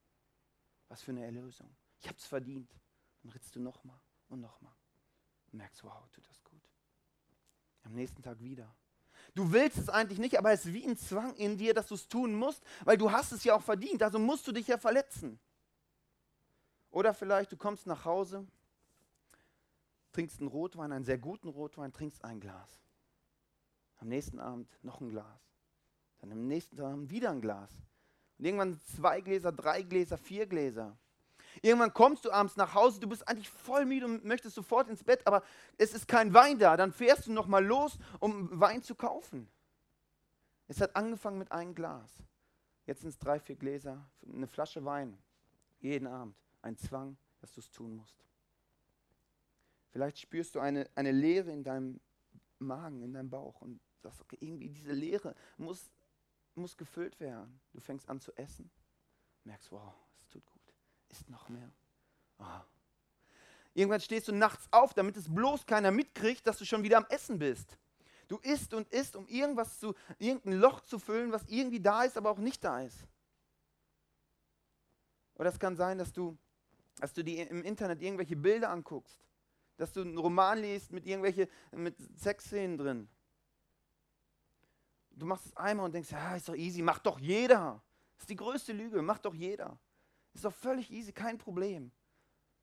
Was 0.88 1.02
für 1.02 1.12
eine 1.12 1.24
Erlösung. 1.24 1.72
Ich 2.00 2.08
habe 2.08 2.18
es 2.18 2.26
verdient. 2.26 2.74
Dann 3.22 3.30
ritzt 3.30 3.54
du 3.54 3.60
nochmal 3.60 4.00
und 4.28 4.40
nochmal 4.40 4.74
und 5.52 5.58
merkst, 5.58 5.84
wow, 5.84 6.10
tut 6.10 6.28
das 6.28 6.42
gut. 6.42 6.68
Am 7.84 7.92
nächsten 7.92 8.24
Tag 8.24 8.40
wieder. 8.40 8.74
Du 9.36 9.52
willst 9.52 9.76
es 9.76 9.90
eigentlich 9.90 10.18
nicht, 10.18 10.38
aber 10.38 10.50
es 10.52 10.64
ist 10.64 10.72
wie 10.72 10.88
ein 10.88 10.96
Zwang 10.96 11.34
in 11.34 11.58
dir, 11.58 11.74
dass 11.74 11.88
du 11.88 11.94
es 11.94 12.08
tun 12.08 12.34
musst, 12.34 12.64
weil 12.86 12.96
du 12.96 13.12
hast 13.12 13.32
es 13.32 13.44
ja 13.44 13.54
auch 13.54 13.62
verdient, 13.62 14.02
also 14.02 14.18
musst 14.18 14.48
du 14.48 14.52
dich 14.52 14.66
ja 14.66 14.78
verletzen. 14.78 15.38
Oder 16.90 17.12
vielleicht 17.12 17.52
du 17.52 17.58
kommst 17.58 17.86
nach 17.86 18.06
Hause, 18.06 18.46
trinkst 20.12 20.40
einen 20.40 20.48
Rotwein, 20.48 20.90
einen 20.90 21.04
sehr 21.04 21.18
guten 21.18 21.48
Rotwein, 21.48 21.92
trinkst 21.92 22.24
ein 22.24 22.40
Glas. 22.40 22.80
Am 23.98 24.08
nächsten 24.08 24.40
Abend 24.40 24.70
noch 24.82 25.02
ein 25.02 25.10
Glas. 25.10 25.42
Dann 26.20 26.30
im 26.30 26.46
nächsten 26.46 26.74
Tag 26.74 26.96
wieder 27.10 27.30
ein 27.30 27.42
Glas. 27.42 27.70
Und 28.38 28.46
irgendwann 28.46 28.80
zwei 28.96 29.20
Gläser, 29.20 29.52
drei 29.52 29.82
Gläser, 29.82 30.16
vier 30.16 30.46
Gläser. 30.46 30.96
Irgendwann 31.62 31.92
kommst 31.92 32.24
du 32.24 32.30
abends 32.30 32.56
nach 32.56 32.74
Hause, 32.74 33.00
du 33.00 33.08
bist 33.08 33.26
eigentlich 33.28 33.48
voll 33.48 33.84
müde 33.86 34.06
und 34.06 34.24
möchtest 34.24 34.54
sofort 34.54 34.88
ins 34.88 35.04
Bett, 35.04 35.26
aber 35.26 35.42
es 35.78 35.94
ist 35.94 36.08
kein 36.08 36.32
Wein 36.34 36.58
da. 36.58 36.76
Dann 36.76 36.92
fährst 36.92 37.26
du 37.26 37.32
nochmal 37.32 37.64
los, 37.64 37.98
um 38.20 38.48
Wein 38.60 38.82
zu 38.82 38.94
kaufen. 38.94 39.48
Es 40.68 40.80
hat 40.80 40.96
angefangen 40.96 41.38
mit 41.38 41.52
einem 41.52 41.74
Glas. 41.74 42.10
Jetzt 42.86 43.00
sind 43.00 43.10
es 43.10 43.18
drei, 43.18 43.40
vier 43.40 43.56
Gläser, 43.56 44.08
eine 44.26 44.46
Flasche 44.46 44.84
Wein. 44.84 45.18
Jeden 45.80 46.06
Abend. 46.06 46.36
Ein 46.62 46.76
Zwang, 46.76 47.16
dass 47.40 47.52
du 47.52 47.60
es 47.60 47.70
tun 47.70 47.96
musst. 47.96 48.24
Vielleicht 49.90 50.18
spürst 50.18 50.54
du 50.54 50.60
eine, 50.60 50.88
eine 50.94 51.12
Leere 51.12 51.50
in 51.50 51.62
deinem 51.62 52.00
Magen, 52.58 53.02
in 53.02 53.12
deinem 53.12 53.30
Bauch 53.30 53.60
und 53.60 53.80
sagst, 54.02 54.20
okay, 54.20 54.36
irgendwie 54.40 54.68
diese 54.68 54.92
Leere 54.92 55.34
muss, 55.56 55.90
muss 56.54 56.76
gefüllt 56.76 57.18
werden. 57.20 57.60
Du 57.72 57.80
fängst 57.80 58.08
an 58.08 58.20
zu 58.20 58.32
essen, 58.36 58.70
merkst, 59.44 59.72
wow, 59.72 59.94
es 60.18 60.28
tut 60.28 60.44
gut, 60.46 60.55
isst 61.08 61.28
noch 61.30 61.48
mehr. 61.48 61.70
Oh. 62.38 62.44
Irgendwann 63.74 64.00
stehst 64.00 64.28
du 64.28 64.32
nachts 64.32 64.68
auf, 64.70 64.94
damit 64.94 65.16
es 65.16 65.32
bloß 65.32 65.66
keiner 65.66 65.90
mitkriegt, 65.90 66.46
dass 66.46 66.58
du 66.58 66.64
schon 66.64 66.82
wieder 66.82 66.96
am 66.96 67.06
Essen 67.10 67.38
bist. 67.38 67.76
Du 68.28 68.38
isst 68.38 68.74
und 68.74 68.88
isst, 68.88 69.14
um 69.16 69.28
irgendwas 69.28 69.78
zu, 69.78 69.94
irgendein 70.18 70.54
Loch 70.54 70.80
zu 70.80 70.98
füllen, 70.98 71.30
was 71.30 71.44
irgendwie 71.46 71.80
da 71.80 72.02
ist, 72.04 72.16
aber 72.16 72.30
auch 72.30 72.38
nicht 72.38 72.64
da 72.64 72.80
ist. 72.80 73.06
Oder 75.34 75.50
es 75.50 75.58
kann 75.58 75.76
sein, 75.76 75.98
dass 75.98 76.12
du, 76.12 76.36
dass 76.98 77.12
du 77.12 77.22
dir 77.22 77.48
im 77.50 77.62
Internet 77.62 78.02
irgendwelche 78.02 78.36
Bilder 78.36 78.70
anguckst, 78.70 79.18
dass 79.76 79.92
du 79.92 80.00
einen 80.00 80.16
Roman 80.16 80.58
liest 80.58 80.92
mit 80.92 81.06
irgendwelche 81.06 81.48
mit 81.72 81.96
Sexszenen 82.18 82.78
drin. 82.78 83.08
Du 85.10 85.26
machst 85.26 85.46
es 85.46 85.56
einmal 85.56 85.86
und 85.86 85.94
denkst, 85.94 86.10
ja, 86.10 86.34
ist 86.34 86.48
doch 86.48 86.56
easy, 86.56 86.82
macht 86.82 87.06
doch 87.06 87.18
jeder. 87.18 87.82
Das 88.16 88.22
ist 88.22 88.30
die 88.30 88.36
größte 88.36 88.72
Lüge, 88.72 89.02
macht 89.02 89.24
doch 89.24 89.34
jeder. 89.34 89.78
Ist 90.36 90.44
doch 90.44 90.52
völlig 90.52 90.90
easy, 90.90 91.12
kein 91.12 91.38
Problem. 91.38 91.90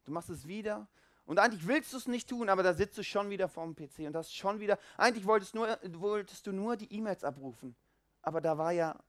Du 0.06 0.12
machst 0.12 0.30
es 0.30 0.48
wieder 0.48 0.88
und 1.26 1.40
eigentlich 1.40 1.66
willst 1.66 1.92
du 1.92 1.98
es 1.98 2.08
nicht 2.08 2.30
tun, 2.30 2.48
aber 2.48 2.62
da 2.62 2.76
sitzt 2.76 3.00
du 3.00 3.04
schon 3.04 3.32
wieder 3.32 3.48
vorm 3.48 3.76
PC 3.76 4.02
und 4.02 4.16
hast 4.16 4.32
schon 4.36 4.60
wieder, 4.60 4.78
eigentlich 4.96 5.26
wolltest, 5.26 5.56
nur, 5.56 5.80
wolltest 5.94 6.46
du 6.46 6.52
nur 6.52 6.78
die 6.78 6.94
E-Mails 6.94 7.24
abrufen, 7.24 7.76
aber 8.22 8.42
da 8.42 8.60
war 8.60 8.74
ja 8.74 9.04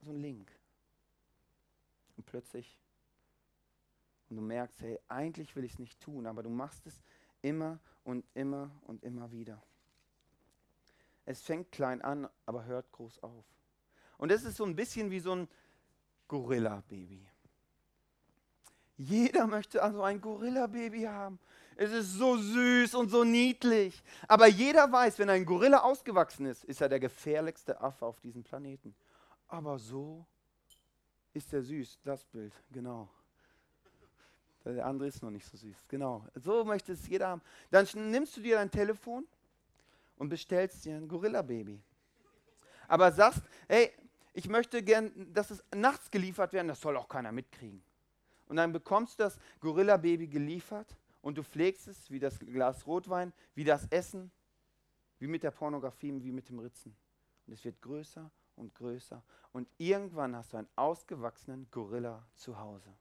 so 0.00 0.12
ein 0.12 0.20
Link. 0.20 0.48
Und 2.16 2.24
plötzlich, 2.24 2.78
und 4.30 4.36
du 4.36 4.42
merkst, 4.42 4.80
hey, 4.82 5.00
eigentlich 5.08 5.56
will 5.56 5.64
ich 5.64 5.72
es 5.72 5.80
nicht 5.80 6.00
tun, 6.00 6.28
aber 6.28 6.44
du 6.44 6.50
machst 6.50 6.86
es 6.86 7.02
immer 7.42 7.80
und 8.04 8.24
immer 8.34 8.70
und 8.82 9.02
immer 9.02 9.32
wieder. 9.32 9.60
Es 11.24 11.42
fängt 11.42 11.72
klein 11.72 12.00
an, 12.00 12.28
aber 12.44 12.64
hört 12.64 12.92
groß 12.92 13.24
auf. 13.24 13.44
Und 14.18 14.30
es 14.30 14.44
ist 14.44 14.56
so 14.56 14.64
ein 14.64 14.76
bisschen 14.76 15.10
wie 15.10 15.18
so 15.18 15.32
ein 15.32 15.48
Gorilla-Baby. 16.28 17.26
Jeder 18.96 19.46
möchte 19.46 19.82
also 19.82 20.02
ein 20.02 20.20
Gorilla-Baby 20.20 21.02
haben. 21.02 21.38
Es 21.76 21.92
ist 21.92 22.14
so 22.14 22.38
süß 22.38 22.94
und 22.94 23.10
so 23.10 23.22
niedlich. 23.22 24.02
Aber 24.26 24.46
jeder 24.46 24.90
weiß, 24.90 25.18
wenn 25.18 25.28
ein 25.28 25.44
Gorilla 25.44 25.82
ausgewachsen 25.82 26.46
ist, 26.46 26.64
ist 26.64 26.80
er 26.80 26.88
der 26.88 27.00
gefährlichste 27.00 27.78
Affe 27.80 28.06
auf 28.06 28.18
diesem 28.20 28.42
Planeten. 28.42 28.94
Aber 29.48 29.78
so 29.78 30.24
ist 31.34 31.52
er 31.52 31.62
süß. 31.62 31.98
Das 32.02 32.24
Bild, 32.24 32.54
genau. 32.72 33.08
Der 34.64 34.86
andere 34.86 35.08
ist 35.08 35.22
noch 35.22 35.30
nicht 35.30 35.46
so 35.46 35.56
süß. 35.56 35.76
Genau. 35.88 36.26
So 36.34 36.64
möchte 36.64 36.92
es 36.92 37.06
jeder 37.06 37.28
haben. 37.28 37.42
Dann 37.70 37.86
nimmst 38.10 38.36
du 38.36 38.40
dir 38.40 38.56
dein 38.56 38.70
Telefon 38.70 39.26
und 40.16 40.30
bestellst 40.30 40.84
dir 40.84 40.96
ein 40.96 41.06
Gorilla-Baby. 41.06 41.80
Aber 42.88 43.12
sagst, 43.12 43.42
hey, 43.68 43.92
ich 44.32 44.48
möchte 44.48 44.82
gern, 44.82 45.32
dass 45.32 45.50
es 45.50 45.62
nachts 45.74 46.10
geliefert 46.10 46.52
werden, 46.52 46.68
das 46.68 46.80
soll 46.80 46.96
auch 46.96 47.08
keiner 47.08 47.32
mitkriegen. 47.32 47.82
Und 48.46 48.56
dann 48.56 48.72
bekommst 48.72 49.18
du 49.18 49.24
das 49.24 49.38
Gorilla-Baby 49.60 50.28
geliefert 50.28 50.96
und 51.20 51.36
du 51.36 51.42
pflegst 51.42 51.88
es 51.88 52.10
wie 52.10 52.18
das 52.18 52.38
Glas 52.38 52.86
Rotwein, 52.86 53.32
wie 53.54 53.64
das 53.64 53.86
Essen, 53.88 54.30
wie 55.18 55.26
mit 55.26 55.42
der 55.42 55.50
Pornografie, 55.50 56.12
wie 56.22 56.32
mit 56.32 56.48
dem 56.48 56.58
Ritzen. 56.58 56.96
Und 57.46 57.52
es 57.54 57.64
wird 57.64 57.80
größer 57.80 58.30
und 58.56 58.74
größer. 58.74 59.22
Und 59.52 59.68
irgendwann 59.78 60.36
hast 60.36 60.52
du 60.52 60.58
einen 60.58 60.68
ausgewachsenen 60.76 61.66
Gorilla 61.70 62.24
zu 62.34 62.58
Hause. 62.58 62.92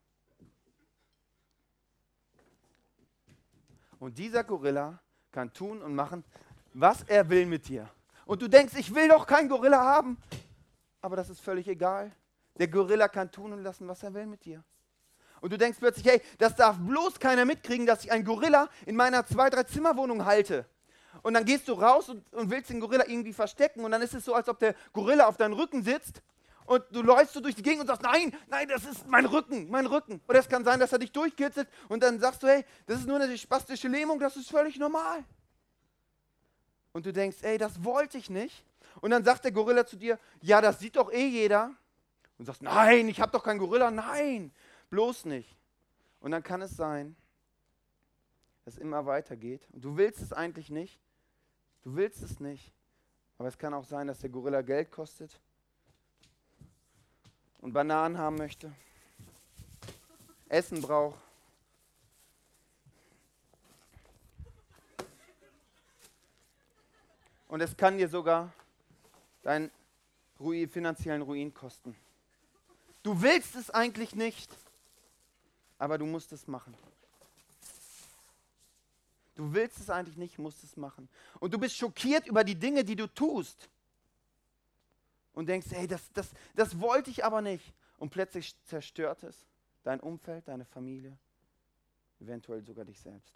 Und 3.99 4.17
dieser 4.17 4.43
Gorilla 4.43 4.99
kann 5.31 5.51
tun 5.53 5.81
und 5.81 5.95
machen, 5.95 6.23
was 6.73 7.03
er 7.03 7.29
will 7.29 7.45
mit 7.45 7.67
dir. 7.67 7.89
Und 8.25 8.41
du 8.41 8.47
denkst, 8.47 8.75
ich 8.75 8.93
will 8.93 9.07
doch 9.07 9.25
keinen 9.25 9.49
Gorilla 9.49 9.83
haben. 9.83 10.17
Aber 11.01 11.15
das 11.15 11.29
ist 11.29 11.39
völlig 11.39 11.67
egal. 11.67 12.11
Der 12.57 12.67
Gorilla 12.67 13.07
kann 13.07 13.31
tun 13.31 13.53
und 13.53 13.61
lassen, 13.61 13.87
was 13.87 14.01
er 14.03 14.13
will 14.13 14.25
mit 14.25 14.45
dir. 14.45 14.63
Und 15.41 15.53
du 15.53 15.57
denkst 15.57 15.79
plötzlich, 15.79 16.05
hey, 16.05 16.21
das 16.37 16.55
darf 16.55 16.77
bloß 16.77 17.19
keiner 17.19 17.45
mitkriegen, 17.45 17.85
dass 17.85 18.03
ich 18.03 18.11
einen 18.11 18.25
Gorilla 18.25 18.69
in 18.85 18.95
meiner 18.95 19.25
zwei, 19.25 19.49
drei 19.49 19.63
Zimmerwohnung 19.63 20.25
halte. 20.25 20.65
Und 21.21 21.33
dann 21.33 21.45
gehst 21.45 21.67
du 21.67 21.73
raus 21.73 22.09
und, 22.09 22.31
und, 22.33 22.51
willst 22.51 22.69
den 22.69 22.79
Gorilla 22.79 23.05
irgendwie 23.07 23.33
verstecken 23.33 23.83
und 23.83 23.91
dann 23.91 24.01
ist 24.01 24.13
es 24.13 24.25
so, 24.25 24.33
als 24.33 24.47
ob 24.47 24.59
der 24.59 24.75
Gorilla 24.93 25.27
auf 25.27 25.37
deinem 25.37 25.53
Rücken 25.53 25.83
sitzt 25.83 26.21
und 26.65 26.83
du 26.91 27.01
läufst 27.01 27.33
so 27.33 27.39
durch 27.39 27.55
die 27.55 27.61
Gegend 27.61 27.81
und 27.81 27.87
sagst, 27.87 28.01
nein, 28.01 28.35
nein, 28.47 28.67
das 28.67 28.85
ist 28.85 29.07
mein 29.07 29.25
Rücken, 29.25 29.69
mein 29.69 29.85
Rücken. 29.85 30.21
Oder 30.27 30.39
es 30.39 30.49
kann 30.49 30.63
sein, 30.63 30.79
dass 30.79 30.91
er 30.91 30.99
dich 30.99 31.11
durchkitzelt 31.11 31.67
und 31.89 32.03
dann 32.03 32.19
sagst 32.19 32.43
du, 32.43 32.47
hey, 32.47 32.65
das 32.87 32.99
ist 32.99 33.07
nur 33.07 33.19
eine 33.19 33.37
spastische 33.37 33.87
Lähmung, 33.87 34.19
das 34.19 34.35
ist 34.35 34.49
völlig 34.49 34.77
normal. 34.77 35.23
Und 36.91 37.05
du 37.05 37.13
denkst, 37.13 37.37
ey, 37.41 37.57
das 37.57 37.83
wollte 37.83 38.17
ich 38.17 38.29
nicht. 38.29 38.63
Und 39.01 39.11
dann 39.11 39.23
sagt 39.23 39.43
der 39.43 39.51
Gorilla 39.51 39.85
zu 39.85 39.97
dir, 39.97 40.17
ja, 40.41 40.61
das 40.61 40.79
sieht 40.79 40.95
doch 40.95 41.11
eh 41.11 41.27
jeder. 41.27 41.71
Und 42.37 42.45
sagst, 42.45 42.61
nein, 42.61 43.07
ich 43.07 43.21
habe 43.21 43.31
doch 43.31 43.43
keinen 43.43 43.59
Gorilla, 43.59 43.91
nein, 43.91 44.51
bloß 44.89 45.25
nicht. 45.25 45.57
Und 46.19 46.31
dann 46.31 46.43
kann 46.43 46.61
es 46.61 46.75
sein, 46.75 47.15
dass 48.63 48.75
es 48.75 48.79
immer 48.79 49.05
weitergeht. 49.05 49.67
Und 49.71 49.83
du 49.83 49.97
willst 49.97 50.21
es 50.21 50.33
eigentlich 50.33 50.69
nicht. 50.69 50.99
Du 51.83 51.95
willst 51.95 52.23
es 52.23 52.39
nicht. 52.39 52.73
Aber 53.37 53.47
es 53.47 53.57
kann 53.57 53.73
auch 53.73 53.85
sein, 53.85 54.07
dass 54.07 54.19
der 54.19 54.29
Gorilla 54.29 54.61
Geld 54.61 54.91
kostet 54.91 55.39
und 57.59 57.73
Bananen 57.73 58.17
haben 58.17 58.37
möchte, 58.37 58.71
Essen 60.47 60.81
braucht. 60.81 61.19
Und 67.47 67.61
es 67.61 67.75
kann 67.75 67.97
dir 67.97 68.07
sogar 68.07 68.53
deinen 69.43 69.71
finanziellen 70.69 71.21
Ruin 71.21 71.53
kosten. 71.53 71.95
Du 73.03 73.21
willst 73.21 73.55
es 73.55 73.69
eigentlich 73.69 74.15
nicht, 74.15 74.51
aber 75.77 75.97
du 75.97 76.05
musst 76.05 76.31
es 76.31 76.47
machen. 76.47 76.75
Du 79.35 79.53
willst 79.53 79.79
es 79.79 79.89
eigentlich 79.89 80.17
nicht, 80.17 80.39
musst 80.39 80.63
es 80.63 80.77
machen. 80.77 81.09
Und 81.39 81.53
du 81.53 81.59
bist 81.59 81.75
schockiert 81.75 82.25
über 82.27 82.43
die 82.43 82.55
Dinge, 82.55 82.83
die 82.83 82.95
du 82.95 83.07
tust. 83.07 83.69
Und 85.33 85.47
denkst, 85.47 85.67
hey, 85.71 85.87
das, 85.87 86.11
das, 86.13 86.29
das 86.55 86.79
wollte 86.79 87.09
ich 87.09 87.25
aber 87.25 87.41
nicht. 87.41 87.73
Und 87.97 88.09
plötzlich 88.09 88.55
zerstört 88.63 89.23
es 89.23 89.45
dein 89.83 89.99
Umfeld, 89.99 90.47
deine 90.47 90.65
Familie, 90.65 91.17
eventuell 92.19 92.63
sogar 92.63 92.85
dich 92.85 92.99
selbst. 92.99 93.35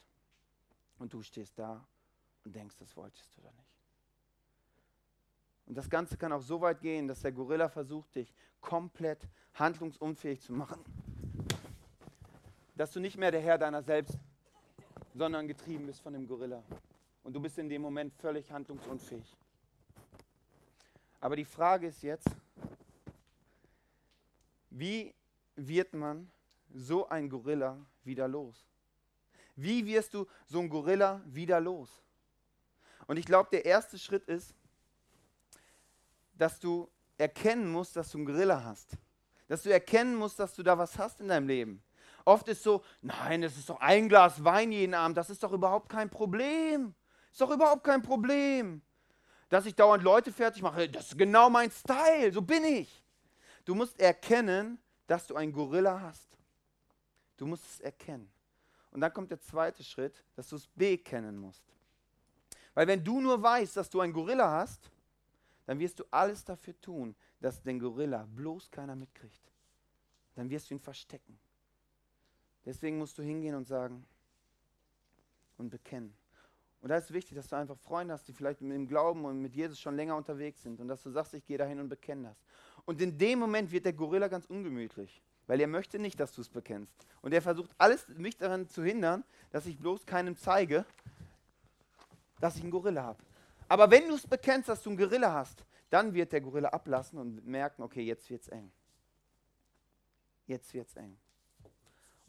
Und 0.98 1.13
du 1.13 1.22
stehst 1.22 1.60
da 1.60 1.86
und 2.46 2.55
denkst, 2.55 2.75
das 2.77 2.96
wolltest 2.96 3.29
du 3.36 3.41
doch 3.41 3.53
nicht. 3.53 3.69
Und 5.65 5.75
das 5.75 5.89
Ganze 5.89 6.17
kann 6.17 6.31
auch 6.31 6.41
so 6.41 6.60
weit 6.62 6.81
gehen, 6.81 7.08
dass 7.08 7.22
der 7.22 7.31
Gorilla 7.31 7.69
versucht, 7.69 8.15
dich 8.15 8.34
komplett 8.60 9.27
handlungsunfähig 9.53 10.41
zu 10.41 10.53
machen. 10.53 10.84
Dass 12.79 12.93
du 12.93 13.01
nicht 13.01 13.17
mehr 13.17 13.29
der 13.29 13.41
Herr 13.41 13.57
deiner 13.57 13.83
selbst 13.83 14.17
sondern 15.13 15.50
getrieben 15.50 15.86
bist 15.86 16.00
von 16.00 16.13
dem 16.13 16.25
Gorilla. 16.25 16.63
Und 17.24 17.33
du 17.33 17.41
bist 17.41 17.57
in 17.57 17.67
dem 17.67 17.81
Moment 17.81 18.13
völlig 18.13 18.50
handlungsunfähig. 18.50 19.36
Aber 21.19 21.36
die 21.36 21.43
Frage 21.43 21.88
ist 21.88 22.01
jetzt, 22.03 22.29
wie 24.69 25.13
wird 25.57 25.93
man 25.93 26.31
so 26.74 27.09
ein 27.09 27.27
Gorilla 27.27 27.86
wieder 28.05 28.29
los? 28.29 28.65
Wie 29.57 29.86
wirst 29.86 30.13
du 30.13 30.25
so 30.45 30.62
ein 30.62 30.69
Gorilla 30.69 31.21
wieder 31.25 31.59
los? 31.59 32.01
Und 33.07 33.17
ich 33.17 33.25
glaube, 33.25 33.50
der 33.51 33.65
erste 33.65 34.00
Schritt 34.00 34.24
ist, 34.24 34.55
dass 36.31 36.57
du 36.62 36.89
erkennen 37.17 37.69
musst, 37.69 37.98
dass 37.98 38.09
du 38.09 38.19
einen 38.19 38.25
Gorilla 38.25 38.63
hast. 38.63 38.98
Dass 39.50 39.63
du 39.63 39.69
erkennen 39.69 40.15
musst, 40.15 40.39
dass 40.39 40.55
du 40.55 40.63
da 40.63 40.77
was 40.77 40.98
hast 40.98 41.19
in 41.19 41.27
deinem 41.27 41.48
Leben. 41.50 41.83
Oft 42.25 42.47
ist 42.47 42.63
so, 42.63 42.83
nein, 43.01 43.43
es 43.43 43.57
ist 43.57 43.69
doch 43.69 43.79
ein 43.79 44.09
Glas 44.09 44.43
Wein 44.43 44.71
jeden 44.71 44.93
Abend, 44.93 45.17
das 45.17 45.29
ist 45.29 45.43
doch 45.43 45.51
überhaupt 45.51 45.89
kein 45.89 46.09
Problem. 46.09 46.93
Ist 47.31 47.41
doch 47.41 47.51
überhaupt 47.51 47.83
kein 47.83 48.01
Problem. 48.01 48.81
Dass 49.49 49.65
ich 49.65 49.75
dauernd 49.75 50.03
Leute 50.03 50.31
fertig 50.31 50.61
mache, 50.61 50.89
das 50.89 51.07
ist 51.07 51.17
genau 51.17 51.49
mein 51.49 51.71
Style, 51.71 52.31
so 52.31 52.41
bin 52.41 52.63
ich. 52.63 53.03
Du 53.65 53.75
musst 53.75 53.99
erkennen, 53.99 54.79
dass 55.07 55.27
du 55.27 55.35
einen 55.35 55.51
Gorilla 55.51 55.99
hast. 56.01 56.38
Du 57.38 57.45
musst 57.45 57.65
es 57.65 57.79
erkennen. 57.79 58.31
Und 58.91 59.01
dann 59.01 59.13
kommt 59.13 59.31
der 59.31 59.39
zweite 59.39 59.83
Schritt, 59.83 60.23
dass 60.35 60.49
du 60.49 60.55
es 60.55 60.67
bekennen 60.67 61.38
musst. 61.38 61.63
Weil 62.73 62.88
wenn 62.88 63.03
du 63.03 63.19
nur 63.19 63.41
weißt, 63.41 63.77
dass 63.77 63.89
du 63.89 63.99
einen 63.99 64.13
Gorilla 64.13 64.51
hast, 64.51 64.91
dann 65.65 65.79
wirst 65.79 65.99
du 65.99 66.03
alles 66.11 66.43
dafür 66.43 66.79
tun, 66.81 67.15
dass 67.39 67.61
den 67.61 67.79
Gorilla 67.79 68.25
bloß 68.27 68.71
keiner 68.71 68.95
mitkriegt. 68.95 69.51
Dann 70.35 70.49
wirst 70.49 70.69
du 70.69 70.75
ihn 70.75 70.79
verstecken. 70.79 71.39
Deswegen 72.66 72.98
musst 72.98 73.18
du 73.18 73.24
hingehen 73.24 73.56
und 73.56 73.66
sagen 73.66 74.06
und 75.58 75.70
bekennen. 75.70 76.13
Und 76.82 76.89
da 76.89 76.98
ist 76.98 77.12
wichtig, 77.12 77.36
dass 77.36 77.48
du 77.48 77.58
einfach 77.58 77.78
Freunde 77.78 78.13
hast, 78.13 78.28
die 78.28 78.34
vielleicht 78.34 78.62
mit 78.62 78.74
dem 78.74 78.88
Glauben 78.88 79.25
und 79.25 79.42
mit 79.42 79.54
Jesus 79.54 79.80
schon 79.80 79.96
länger 79.96 80.16
unterwegs 80.16 80.63
sind 80.63 80.80
und 80.80 80.88
dass 80.88 81.04
du 81.04 81.10
sagst, 81.10 81.34
ich 81.34 81.46
gehe 81.46 81.58
dahin 81.58 81.80
und 81.80 81.89
bekenne 81.89 82.30
das. 82.30 82.38
Und 82.86 83.01
in 83.01 83.18
dem 83.18 83.39
Moment 83.39 83.72
wird 83.72 83.86
der 83.86 83.94
Gorilla 83.94 84.30
ganz 84.30 84.46
ungemütlich, 84.46 85.22
weil 85.48 85.60
er 85.60 85.68
möchte 85.68 86.00
nicht, 86.00 86.20
dass 86.20 86.34
du 86.34 86.42
es 86.42 86.50
bekennst. 86.50 86.94
Und 87.22 87.34
er 87.34 87.42
versucht 87.42 87.72
alles, 87.78 88.08
mich 88.10 88.38
daran 88.38 88.70
zu 88.70 88.84
hindern, 88.84 89.25
dass 89.51 89.66
ich 89.66 89.78
bloß 89.78 90.06
keinem 90.06 90.38
zeige, 90.38 90.86
dass 92.39 92.56
ich 92.56 92.62
einen 92.62 92.72
Gorilla 92.72 93.04
habe. 93.04 93.22
Aber 93.68 93.92
wenn 93.92 94.08
du 94.08 94.16
es 94.16 94.25
bekennst, 94.25 94.70
dass 94.70 94.82
du 94.82 94.89
einen 94.89 94.98
Gorilla 94.98 95.34
hast, 95.34 95.66
dann 95.89 96.13
wird 96.13 96.32
der 96.32 96.39
Gorilla 96.39 96.70
ablassen 96.70 97.20
und 97.20 97.46
merken, 97.46 97.82
okay, 97.82 98.04
jetzt 98.04 98.30
wird 98.30 98.44
es 98.44 98.48
eng. 98.48 98.72
Jetzt 100.48 100.74
wird 100.74 100.88
es 100.88 100.96
eng. 100.96 101.18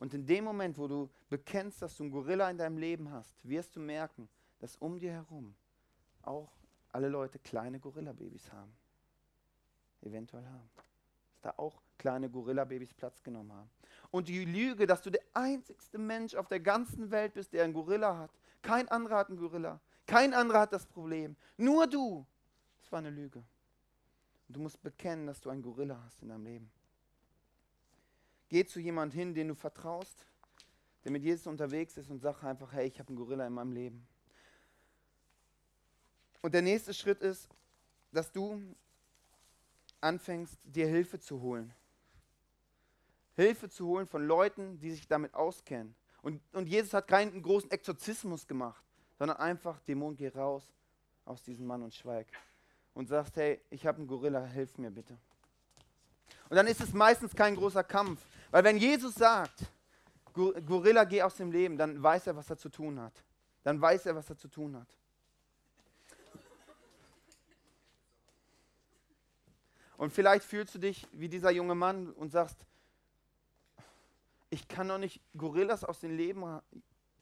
Und 0.01 0.15
in 0.15 0.25
dem 0.25 0.45
Moment, 0.45 0.79
wo 0.79 0.89
du 0.89 1.11
bekennst, 1.29 1.83
dass 1.83 1.95
du 1.99 2.05
einen 2.05 2.11
Gorilla 2.11 2.49
in 2.49 2.57
deinem 2.57 2.79
Leben 2.79 3.13
hast, 3.13 3.37
wirst 3.43 3.77
du 3.77 3.81
merken, 3.81 4.31
dass 4.59 4.77
um 4.77 4.99
dir 4.99 5.13
herum 5.13 5.55
auch 6.23 6.51
alle 6.91 7.11
Leute 7.11 7.39
kleine 7.39 7.79
Gorilla-Babys 7.79 8.51
haben. 8.51 8.73
Eventuell 10.01 10.47
haben. 10.47 10.71
Dass 11.33 11.41
da 11.43 11.55
auch 11.59 11.83
kleine 11.99 12.31
Gorilla-Babys 12.31 12.95
Platz 12.95 13.23
genommen 13.23 13.53
haben. 13.53 13.71
Und 14.11 14.29
die 14.29 14.43
Lüge, 14.47 14.87
dass 14.87 15.03
du 15.03 15.11
der 15.11 15.21
einzigste 15.35 15.99
Mensch 15.99 16.35
auf 16.35 16.49
der 16.49 16.61
ganzen 16.61 17.11
Welt 17.11 17.35
bist, 17.35 17.53
der 17.53 17.65
einen 17.65 17.75
Gorilla 17.75 18.17
hat. 18.17 18.31
Kein 18.63 18.89
anderer 18.89 19.19
hat 19.19 19.29
einen 19.29 19.39
Gorilla. 19.39 19.83
Kein 20.07 20.33
anderer 20.33 20.61
hat 20.61 20.73
das 20.73 20.87
Problem. 20.87 21.37
Nur 21.59 21.87
du. 21.87 22.27
Das 22.81 22.91
war 22.91 23.01
eine 23.01 23.11
Lüge. 23.11 23.45
Und 24.49 24.57
du 24.57 24.61
musst 24.61 24.83
bekennen, 24.83 25.27
dass 25.27 25.43
du 25.43 25.51
einen 25.51 25.61
Gorilla 25.61 26.03
hast 26.03 26.23
in 26.23 26.31
deinem 26.31 26.45
Leben. 26.47 26.73
Geh 28.51 28.67
zu 28.67 28.81
jemand 28.81 29.15
hin, 29.15 29.33
den 29.33 29.49
du 29.49 29.55
vertraust, 29.55 30.27
der 31.05 31.13
mit 31.13 31.23
Jesus 31.23 31.47
unterwegs 31.47 31.97
ist 31.97 32.11
und 32.11 32.19
sag 32.19 32.43
einfach, 32.43 32.73
hey, 32.73 32.87
ich 32.87 32.99
habe 32.99 33.09
einen 33.09 33.17
Gorilla 33.17 33.47
in 33.47 33.55
meinem 33.55 33.73
Leben. 33.73 34.07
Und 36.43 36.53
der 36.53 36.63
nächste 36.63 36.93
Schritt 36.93 37.23
ist, 37.23 37.49
dass 38.13 38.33
du 38.33 38.61
anfängst, 40.01 40.59
dir 40.65 40.89
Hilfe 40.89 41.21
zu 41.21 41.41
holen. 41.41 41.73
Hilfe 43.37 43.69
zu 43.71 43.87
holen 43.87 44.07
von 44.07 44.27
Leuten, 44.27 44.79
die 44.81 44.91
sich 44.91 45.07
damit 45.07 45.33
auskennen. 45.33 45.95
Und, 46.21 46.43
und 46.53 46.67
Jesus 46.67 46.93
hat 46.93 47.07
keinen 47.07 47.41
großen 47.41 47.71
Exorzismus 47.71 48.47
gemacht, 48.47 48.85
sondern 49.19 49.37
einfach, 49.39 49.81
Dämon, 49.81 50.17
geh 50.17 50.29
raus 50.29 50.75
aus 51.25 51.43
diesem 51.43 51.67
Mann 51.67 51.83
und 51.83 51.95
schweig. 51.95 52.27
Und 52.95 53.07
sagst, 53.07 53.37
hey, 53.37 53.61
ich 53.71 53.87
habe 53.87 53.99
einen 53.99 54.09
Gorilla, 54.09 54.45
hilf 54.45 54.77
mir 54.77 54.91
bitte. 54.91 55.17
Und 56.49 56.57
dann 56.57 56.67
ist 56.67 56.81
es 56.81 56.93
meistens 56.93 57.35
kein 57.35 57.55
großer 57.55 57.85
Kampf. 57.85 58.21
Weil 58.51 58.65
wenn 58.65 58.77
Jesus 58.77 59.15
sagt, 59.15 59.65
Gorilla, 60.33 61.05
geh 61.05 61.23
aus 61.23 61.37
dem 61.37 61.53
Leben, 61.53 61.77
dann 61.77 62.03
weiß 62.03 62.29
er, 62.29 62.37
was 62.37 62.51
er 62.51 62.57
zu 62.57 62.69
tun 62.69 63.01
hat. 63.01 63.13
Dann 63.63 63.81
weiß 63.81 64.07
er, 64.07 64.15
was 64.15 64.29
er 64.31 64.37
zu 64.37 64.49
tun 64.49 64.77
hat. 64.77 64.89
Und 69.97 70.13
vielleicht 70.13 70.45
fühlst 70.45 70.75
du 70.75 70.79
dich 70.79 71.07
wie 71.13 71.29
dieser 71.29 71.51
junge 71.51 71.75
Mann 71.75 72.11
und 72.13 72.31
sagst, 72.31 72.57
ich 74.49 74.67
kann 74.67 74.89
doch 74.89 74.99
nicht 74.99 75.21
Gorillas 75.37 75.85
aus 75.85 76.01
dem 76.01 76.17
Leben 76.17 76.43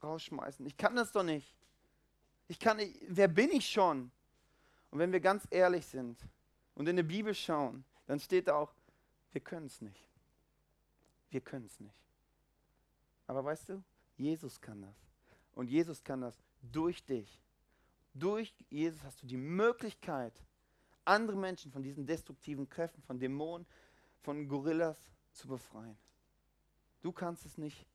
rausschmeißen. 0.03 0.65
Ich 0.65 0.77
kann 0.77 0.95
das 0.95 1.13
doch 1.13 1.25
nicht. 1.25 1.55
Ich 2.47 2.59
kann 2.59 2.77
nicht, 2.79 2.97
wer 3.09 3.29
bin 3.29 3.51
ich 3.51 3.69
schon? 3.69 4.11
Und 4.91 4.99
wenn 4.99 5.13
wir 5.13 5.21
ganz 5.21 5.47
ehrlich 5.51 5.85
sind 5.87 6.19
und 6.75 6.89
in 6.89 6.97
die 6.97 7.03
Bibel 7.03 7.35
schauen, 7.35 7.85
dann 8.07 8.21
steht 8.21 8.49
da 8.49 8.55
auch, 8.55 8.73
wir 9.33 9.41
können 9.41 9.67
es 9.67 9.83
nicht. 9.83 10.09
Wir 11.31 11.41
können 11.41 11.67
es 11.67 11.79
nicht. 11.81 12.03
Aber 13.27 13.45
weißt 13.45 13.69
du, 13.69 13.83
Jesus 14.17 14.61
kann 14.61 14.83
das. 14.83 14.97
Und 15.53 15.69
Jesus 15.69 16.03
kann 16.03 16.21
das 16.21 16.43
durch 16.63 17.05
dich. 17.05 17.43
Durch 18.15 18.55
Jesus 18.71 19.03
hast 19.05 19.23
du 19.23 19.27
die 19.27 19.37
Möglichkeit, 19.37 20.33
andere 21.05 21.37
Menschen 21.37 21.71
von 21.71 21.83
diesen 21.83 22.07
destruktiven 22.07 22.69
Kräften, 22.69 23.03
von 23.03 23.19
Dämonen, 23.19 23.67
von 24.23 24.49
Gorillas 24.49 24.99
zu 25.33 25.49
befreien. 25.49 25.99
Du 27.01 27.13
kannst 27.13 27.47
es 27.47 27.59
nicht, 27.59 27.87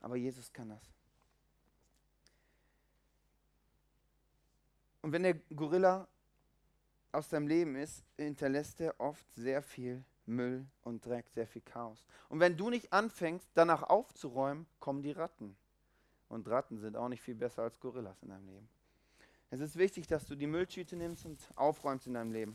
aber 0.00 0.16
Jesus 0.16 0.52
kann 0.52 0.68
das. 0.68 0.82
Und 5.02 5.12
wenn 5.12 5.22
der 5.22 5.34
Gorilla 5.34 6.08
aus 7.12 7.28
deinem 7.28 7.46
Leben 7.46 7.76
ist, 7.76 8.04
hinterlässt 8.16 8.80
er 8.80 8.98
oft 8.98 9.26
sehr 9.34 9.62
viel 9.62 10.04
Müll 10.26 10.66
und 10.82 11.04
Dreck, 11.04 11.28
sehr 11.30 11.46
viel 11.46 11.62
Chaos. 11.62 12.04
Und 12.28 12.40
wenn 12.40 12.56
du 12.56 12.70
nicht 12.70 12.92
anfängst, 12.92 13.48
danach 13.54 13.82
aufzuräumen, 13.82 14.66
kommen 14.80 15.02
die 15.02 15.12
Ratten. 15.12 15.56
Und 16.28 16.48
Ratten 16.48 16.78
sind 16.78 16.96
auch 16.96 17.08
nicht 17.08 17.22
viel 17.22 17.34
besser 17.34 17.62
als 17.62 17.78
Gorillas 17.78 18.22
in 18.22 18.30
deinem 18.30 18.48
Leben. 18.48 18.68
Es 19.50 19.60
ist 19.60 19.76
wichtig, 19.76 20.06
dass 20.06 20.26
du 20.26 20.34
die 20.34 20.46
Mülltüte 20.46 20.96
nimmst 20.96 21.26
und 21.26 21.38
aufräumst 21.54 22.06
in 22.06 22.14
deinem 22.14 22.32
Leben. 22.32 22.54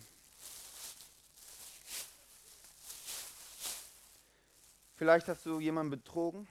Vielleicht 4.96 5.30
hast 5.30 5.46
du 5.46 5.62
jemanden 5.62 5.92
betrogen, 5.92 6.46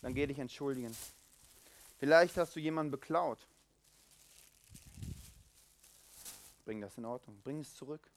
dann 0.00 0.14
geh 0.14 0.26
dich 0.26 0.38
entschuldigen. 0.38 0.96
Vielleicht 1.98 2.38
hast 2.38 2.56
du 2.56 2.60
jemanden 2.60 2.90
beklaut. 2.90 3.46
Bring 6.64 6.80
das 6.80 6.96
in 6.96 7.04
Ordnung, 7.04 7.38
bring 7.42 7.60
es 7.60 7.74
zurück. 7.74 8.08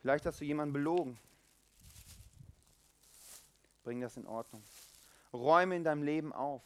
Vielleicht 0.00 0.24
hast 0.26 0.40
du 0.40 0.44
jemanden 0.44 0.72
belogen. 0.72 1.18
Bring 3.84 4.00
das 4.00 4.16
in 4.16 4.26
Ordnung. 4.26 4.62
Räume 5.32 5.76
in 5.76 5.84
deinem 5.84 6.02
Leben 6.02 6.32
auf. 6.32 6.62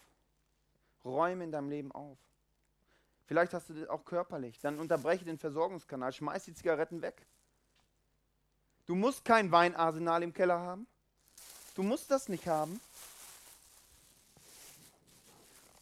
Räume 1.04 1.44
in 1.44 1.52
deinem 1.52 1.68
Leben 1.68 1.92
auf. 1.92 2.18
Vielleicht 3.26 3.54
hast 3.54 3.68
du 3.70 3.74
das 3.74 3.88
auch 3.88 4.04
körperlich. 4.04 4.58
Dann 4.60 4.78
unterbreche 4.78 5.24
den 5.24 5.38
Versorgungskanal, 5.38 6.12
schmeiß 6.12 6.44
die 6.44 6.54
Zigaretten 6.54 7.02
weg. 7.02 7.26
Du 8.86 8.94
musst 8.94 9.24
kein 9.24 9.50
Weinarsenal 9.50 10.22
im 10.22 10.32
Keller 10.32 10.58
haben. 10.58 10.86
Du 11.74 11.82
musst 11.82 12.10
das 12.10 12.28
nicht 12.28 12.46
haben. 12.46 12.80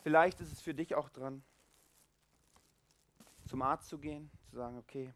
Vielleicht 0.02 0.40
ist 0.40 0.52
es 0.52 0.60
für 0.60 0.74
dich 0.74 0.94
auch 0.94 1.08
dran, 1.10 1.44
zum 3.48 3.62
Arzt 3.62 3.88
zu 3.88 3.98
gehen, 3.98 4.30
zu 4.50 4.56
sagen, 4.56 4.78
okay, 4.78 5.12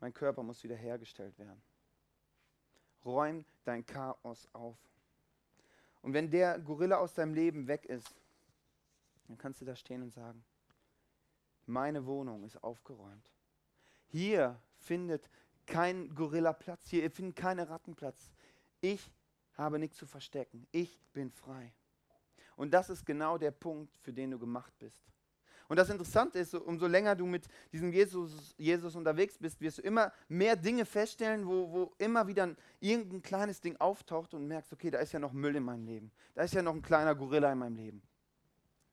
mein 0.00 0.12
Körper 0.12 0.42
muss 0.42 0.62
wieder 0.62 0.76
hergestellt 0.76 1.38
werden. 1.38 1.62
Räum 3.04 3.44
dein 3.64 3.84
Chaos 3.84 4.48
auf. 4.52 4.78
Und 6.02 6.12
wenn 6.12 6.30
der 6.30 6.58
Gorilla 6.58 6.98
aus 6.98 7.14
deinem 7.14 7.34
Leben 7.34 7.66
weg 7.66 7.86
ist, 7.86 8.14
dann 9.26 9.38
kannst 9.38 9.60
du 9.60 9.64
da 9.64 9.74
stehen 9.74 10.02
und 10.02 10.12
sagen, 10.12 10.44
meine 11.66 12.04
Wohnung 12.06 12.44
ist 12.44 12.62
aufgeräumt. 12.62 13.30
Hier 14.08 14.60
findet 14.76 15.30
kein 15.66 16.14
Gorilla 16.14 16.52
Platz, 16.52 16.88
hier 16.88 17.10
findet 17.10 17.36
keine 17.36 17.68
Ratten 17.68 17.94
Platz. 17.94 18.30
Ich 18.80 19.10
habe 19.54 19.78
nichts 19.78 19.96
zu 19.96 20.06
verstecken. 20.06 20.66
Ich 20.72 21.00
bin 21.12 21.30
frei. 21.30 21.72
Und 22.56 22.72
das 22.72 22.90
ist 22.90 23.04
genau 23.06 23.38
der 23.38 23.50
Punkt, 23.50 23.96
für 23.98 24.12
den 24.12 24.30
du 24.30 24.38
gemacht 24.38 24.72
bist. 24.78 25.02
Und 25.68 25.76
das 25.76 25.88
Interessante 25.88 26.38
ist, 26.38 26.54
umso 26.54 26.86
länger 26.86 27.14
du 27.14 27.26
mit 27.26 27.48
diesem 27.72 27.92
Jesus, 27.92 28.54
Jesus 28.58 28.94
unterwegs 28.96 29.38
bist, 29.38 29.60
wirst 29.60 29.78
du 29.78 29.82
immer 29.82 30.12
mehr 30.28 30.56
Dinge 30.56 30.84
feststellen, 30.84 31.46
wo, 31.46 31.70
wo 31.72 31.94
immer 31.98 32.26
wieder 32.26 32.44
ein, 32.44 32.56
irgendein 32.80 33.22
kleines 33.22 33.60
Ding 33.60 33.76
auftaucht 33.78 34.34
und 34.34 34.46
merkst, 34.46 34.72
okay, 34.72 34.90
da 34.90 34.98
ist 34.98 35.12
ja 35.12 35.18
noch 35.18 35.32
Müll 35.32 35.56
in 35.56 35.62
meinem 35.62 35.86
Leben. 35.86 36.12
Da 36.34 36.42
ist 36.42 36.54
ja 36.54 36.62
noch 36.62 36.74
ein 36.74 36.82
kleiner 36.82 37.14
Gorilla 37.14 37.50
in 37.52 37.58
meinem 37.58 37.76
Leben. 37.76 38.02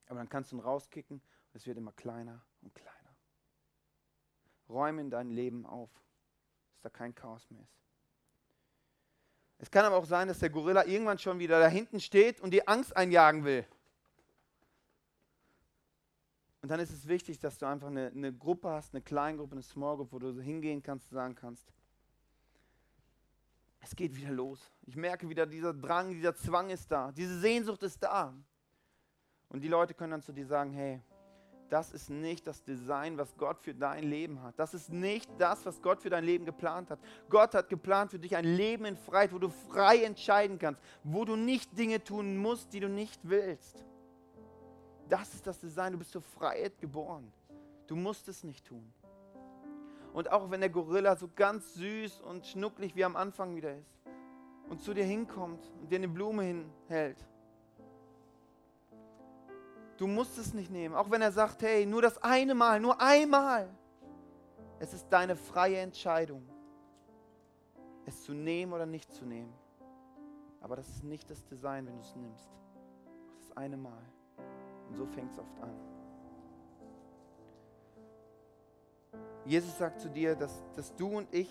Aber 0.08 0.20
dann 0.20 0.30
kannst 0.30 0.52
du 0.52 0.58
ihn 0.58 0.62
rauskicken 0.62 1.18
und 1.18 1.56
es 1.56 1.66
wird 1.68 1.78
immer 1.78 1.92
kleiner 1.92 2.42
und 2.62 2.74
kleiner. 2.74 3.16
Räume 4.70 5.02
in 5.02 5.10
dein 5.10 5.30
Leben 5.30 5.66
auf, 5.66 5.90
dass 6.72 6.82
da 6.82 6.90
kein 6.90 7.14
Chaos 7.14 7.50
mehr 7.50 7.62
ist. 7.62 7.82
Es 9.58 9.70
kann 9.70 9.86
aber 9.86 9.98
auch 9.98 10.06
sein, 10.06 10.28
dass 10.28 10.40
der 10.40 10.50
Gorilla 10.50 10.86
irgendwann 10.86 11.20
schon 11.20 11.38
wieder 11.38 11.60
da 11.60 11.68
hinten 11.68 12.00
steht 12.00 12.42
und 12.42 12.52
dir 12.52 12.68
Angst 12.68 12.96
einjagen 12.98 13.44
will. 13.44 13.66
Und 16.62 16.70
dann 16.70 16.80
ist 16.80 16.92
es 16.92 17.08
wichtig, 17.08 17.40
dass 17.40 17.58
du 17.58 17.66
einfach 17.66 17.88
eine, 17.88 18.08
eine 18.08 18.32
Gruppe 18.32 18.70
hast, 18.70 18.94
eine 18.94 19.02
Kleingruppe, 19.02 19.54
eine 19.54 19.64
Small 19.64 19.98
Group, 19.98 20.12
wo 20.12 20.20
du 20.20 20.40
hingehen 20.40 20.84
kannst 20.84 21.12
und 21.12 21.16
sagen 21.16 21.36
kannst, 21.36 21.74
es 23.80 23.96
geht 23.96 24.16
wieder 24.16 24.30
los. 24.30 24.72
Ich 24.86 24.96
merke 24.96 25.28
wieder, 25.28 25.48
dieser 25.48 25.74
Drang, 25.74 26.14
dieser 26.14 26.36
Zwang 26.36 26.70
ist 26.70 26.92
da, 26.92 27.12
diese 27.12 27.40
Sehnsucht 27.40 27.82
ist 27.82 28.02
da. 28.04 28.34
Und 29.50 29.62
die 29.62 29.68
Leute 29.68 29.96
können 29.96 30.12
dann 30.12 30.22
zu 30.22 30.32
dir 30.32 30.46
sagen, 30.46 30.72
hey, 30.72 31.02
das 31.72 31.92
ist 31.92 32.10
nicht 32.10 32.46
das 32.46 32.64
Design, 32.64 33.18
was 33.18 33.36
Gott 33.38 33.60
für 33.62 33.74
dein 33.74 34.04
Leben 34.04 34.44
hat. 34.44 34.60
Das 34.60 34.74
ist 34.74 34.92
nicht 34.92 35.30
das, 35.38 35.66
was 35.66 35.82
Gott 35.82 36.02
für 36.02 36.10
dein 36.10 36.26
Leben 36.26 36.46
geplant 36.46 36.92
hat. 36.92 37.00
Gott 37.30 37.56
hat 37.56 37.70
geplant 37.70 38.12
für 38.12 38.20
dich 38.20 38.36
ein 38.36 38.44
Leben 38.44 38.86
in 38.86 38.98
Freiheit, 38.98 39.34
wo 39.34 39.40
du 39.40 39.50
frei 39.50 40.04
entscheiden 40.04 40.60
kannst, 40.60 40.82
wo 41.04 41.24
du 41.24 41.38
nicht 41.38 41.78
Dinge 41.78 42.04
tun 42.04 42.38
musst, 42.38 42.74
die 42.74 42.82
du 42.82 42.90
nicht 42.90 43.22
willst. 43.24 43.86
Das 45.12 45.34
ist 45.34 45.46
das 45.46 45.60
Design. 45.60 45.92
Du 45.92 45.98
bist 45.98 46.12
zur 46.12 46.22
Freiheit 46.22 46.80
geboren. 46.80 47.34
Du 47.86 47.98
musst 47.98 48.30
es 48.30 48.46
nicht 48.46 48.66
tun. 48.66 48.94
Und 50.14 50.32
auch 50.32 50.50
wenn 50.50 50.62
der 50.62 50.70
Gorilla 50.70 51.18
so 51.18 51.30
ganz 51.36 51.74
süß 51.74 52.22
und 52.22 52.46
schnucklig 52.46 52.96
wie 52.96 53.04
am 53.04 53.18
Anfang 53.18 53.54
wieder 53.54 53.76
ist 53.76 54.00
und 54.70 54.82
zu 54.82 54.94
dir 54.94 55.04
hinkommt 55.04 55.70
und 55.82 55.92
dir 55.92 55.98
eine 55.98 56.08
Blume 56.08 56.44
hinhält, 56.44 57.18
du 59.98 60.08
musst 60.08 60.38
es 60.38 60.54
nicht 60.54 60.72
nehmen. 60.72 60.96
Auch 60.96 61.12
wenn 61.12 61.22
er 61.22 61.34
sagt, 61.34 61.62
hey, 61.62 61.86
nur 61.86 62.02
das 62.02 62.18
eine 62.24 62.56
Mal, 62.56 62.80
nur 62.80 63.02
einmal. 63.02 63.68
Es 64.80 64.94
ist 64.94 65.10
deine 65.10 65.36
freie 65.36 65.80
Entscheidung, 65.80 66.48
es 68.06 68.24
zu 68.24 68.34
nehmen 68.34 68.72
oder 68.72 68.86
nicht 68.86 69.12
zu 69.12 69.26
nehmen. 69.26 69.54
Aber 70.62 70.78
das 70.78 70.88
ist 70.88 71.04
nicht 71.04 71.30
das 71.30 71.46
Design, 71.46 71.86
wenn 71.86 71.96
du 71.96 72.02
es 72.02 72.16
nimmst. 72.16 72.50
Das 73.42 73.58
eine 73.58 73.76
Mal. 73.76 74.02
Und 74.92 74.98
so 74.98 75.06
fängt 75.06 75.32
es 75.32 75.40
oft 75.40 75.58
an. 75.62 75.72
Jesus 79.46 79.78
sagt 79.78 80.02
zu 80.02 80.10
dir, 80.10 80.36
dass, 80.36 80.62
dass 80.76 80.94
du 80.98 81.08
und 81.08 81.34
ich 81.34 81.50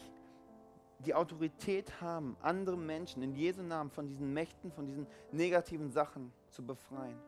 die 0.98 1.14
Autorität 1.14 2.02
haben, 2.02 2.36
andere 2.42 2.76
Menschen 2.76 3.22
in 3.22 3.34
Jesu 3.34 3.62
Namen 3.62 3.88
von 3.90 4.06
diesen 4.06 4.34
Mächten, 4.34 4.70
von 4.70 4.86
diesen 4.86 5.06
negativen 5.32 5.90
Sachen 5.90 6.30
zu 6.50 6.62
befreien. 6.62 7.18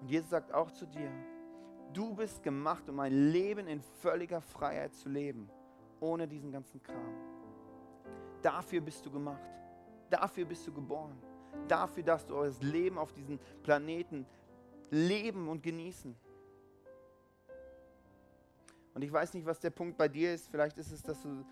Und 0.00 0.08
Jesus 0.08 0.30
sagt 0.30 0.52
auch 0.52 0.72
zu 0.72 0.84
dir, 0.84 1.08
du 1.92 2.12
bist 2.12 2.42
gemacht, 2.42 2.88
um 2.88 2.98
ein 2.98 3.30
Leben 3.30 3.68
in 3.68 3.80
völliger 3.80 4.40
Freiheit 4.40 4.94
zu 4.94 5.08
leben, 5.08 5.48
ohne 6.00 6.26
diesen 6.26 6.50
ganzen 6.50 6.82
Kram. 6.82 7.14
Dafür 8.42 8.80
bist 8.80 9.06
du 9.06 9.12
gemacht. 9.12 9.48
Dafür 10.10 10.44
bist 10.44 10.66
du 10.66 10.72
geboren. 10.72 11.16
Dafür 11.68 12.02
darfst 12.02 12.30
du 12.30 12.34
das 12.34 12.60
Leben 12.62 12.98
auf 12.98 13.12
diesem 13.12 13.38
Planeten 13.62 14.26
leben 14.90 15.48
und 15.48 15.62
genießen. 15.62 16.14
Und 18.94 19.02
ich 19.02 19.12
weiß 19.12 19.34
nicht, 19.34 19.44
was 19.44 19.60
der 19.60 19.70
Punkt 19.70 19.98
bei 19.98 20.08
dir 20.08 20.32
ist. 20.32 20.48
Vielleicht 20.48 20.78
ist 20.78 20.90
es, 20.90 21.02
dass 21.02 21.20
du, 21.20 21.44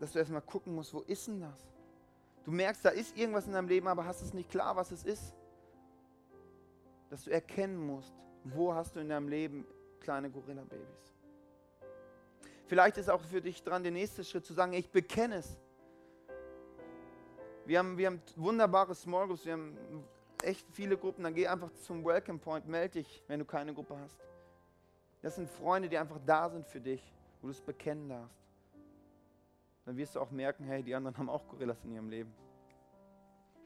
dass 0.00 0.12
du 0.12 0.18
erstmal 0.18 0.42
gucken 0.42 0.74
musst, 0.74 0.92
wo 0.92 1.00
ist 1.00 1.28
denn 1.28 1.40
das? 1.40 1.68
Du 2.44 2.50
merkst, 2.50 2.84
da 2.84 2.88
ist 2.88 3.16
irgendwas 3.16 3.46
in 3.46 3.52
deinem 3.52 3.68
Leben, 3.68 3.86
aber 3.86 4.04
hast 4.04 4.22
es 4.22 4.34
nicht 4.34 4.50
klar, 4.50 4.74
was 4.74 4.90
es 4.90 5.04
ist. 5.04 5.34
Dass 7.10 7.24
du 7.24 7.30
erkennen 7.30 7.76
musst, 7.76 8.14
wo 8.44 8.74
hast 8.74 8.96
du 8.96 9.00
in 9.00 9.08
deinem 9.08 9.28
Leben 9.28 9.66
kleine 10.00 10.30
Gorilla-Babys. 10.30 11.14
Vielleicht 12.66 12.98
ist 12.98 13.10
auch 13.10 13.22
für 13.22 13.40
dich 13.40 13.62
dran, 13.62 13.82
der 13.82 13.92
nächste 13.92 14.24
Schritt 14.24 14.46
zu 14.46 14.54
sagen, 14.54 14.72
ich 14.72 14.90
bekenne 14.90 15.36
es. 15.36 15.58
Wir 17.66 17.78
haben, 17.78 17.96
wir 17.96 18.06
haben 18.06 18.22
wunderbare 18.36 18.94
Small 18.94 19.26
Groups, 19.26 19.44
wir 19.44 19.52
haben 19.52 19.76
echt 20.42 20.66
viele 20.72 20.96
Gruppen. 20.96 21.24
Dann 21.24 21.34
geh 21.34 21.46
einfach 21.46 21.70
zum 21.72 22.04
Welcome 22.04 22.38
Point, 22.38 22.66
melde 22.66 23.00
dich, 23.00 23.22
wenn 23.28 23.38
du 23.38 23.44
keine 23.44 23.74
Gruppe 23.74 23.98
hast. 23.98 24.18
Das 25.22 25.36
sind 25.36 25.48
Freunde, 25.48 25.88
die 25.88 25.98
einfach 25.98 26.18
da 26.24 26.48
sind 26.48 26.66
für 26.66 26.80
dich, 26.80 27.02
wo 27.40 27.48
du 27.48 27.52
es 27.52 27.60
bekennen 27.60 28.08
darfst. 28.08 28.40
Dann 29.84 29.96
wirst 29.96 30.16
du 30.16 30.20
auch 30.20 30.30
merken, 30.30 30.64
hey, 30.64 30.82
die 30.82 30.94
anderen 30.94 31.16
haben 31.18 31.28
auch 31.28 31.46
Gorillas 31.48 31.84
in 31.84 31.92
ihrem 31.92 32.08
Leben. 32.08 32.32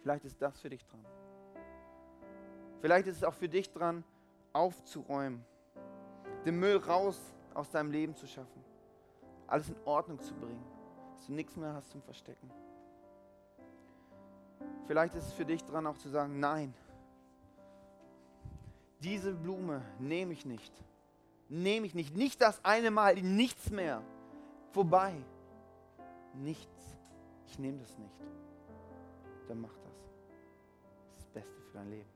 Vielleicht 0.02 0.24
ist 0.24 0.40
das 0.42 0.60
für 0.60 0.68
dich 0.68 0.84
dran. 0.84 1.04
Vielleicht 2.80 3.06
ist 3.06 3.16
es 3.16 3.24
auch 3.24 3.34
für 3.34 3.48
dich 3.48 3.72
dran, 3.72 4.04
aufzuräumen, 4.52 5.44
den 6.44 6.58
Müll 6.58 6.76
raus 6.76 7.18
aus 7.54 7.70
deinem 7.70 7.90
Leben 7.90 8.14
zu 8.14 8.26
schaffen, 8.26 8.62
alles 9.46 9.70
in 9.70 9.76
Ordnung 9.84 10.20
zu 10.20 10.34
bringen, 10.34 10.64
dass 11.14 11.26
du 11.26 11.32
nichts 11.32 11.56
mehr 11.56 11.72
hast 11.72 11.90
zum 11.90 12.02
Verstecken. 12.02 12.50
Vielleicht 14.86 15.14
ist 15.14 15.26
es 15.26 15.32
für 15.32 15.44
dich 15.44 15.64
dran, 15.64 15.86
auch 15.86 15.98
zu 15.98 16.08
sagen, 16.08 16.40
nein, 16.40 16.74
diese 19.00 19.32
Blume 19.34 19.82
nehme 19.98 20.32
ich 20.32 20.44
nicht 20.44 20.72
nehme 21.48 21.86
ich 21.86 21.94
nicht. 21.94 22.16
Nicht 22.16 22.40
das 22.40 22.64
eine 22.64 22.90
Mal, 22.90 23.14
nichts 23.16 23.70
mehr. 23.70 24.02
Vorbei. 24.72 25.14
Nichts. 26.34 26.96
Ich 27.46 27.58
nehme 27.58 27.78
das 27.78 27.96
nicht. 27.98 28.20
Dann 29.48 29.60
mach 29.60 29.76
das. 29.78 29.84
Das 29.84 31.18
ist 31.18 31.18
das 31.18 31.26
Beste 31.26 31.60
für 31.62 31.72
dein 31.72 31.90
Leben. 31.90 32.08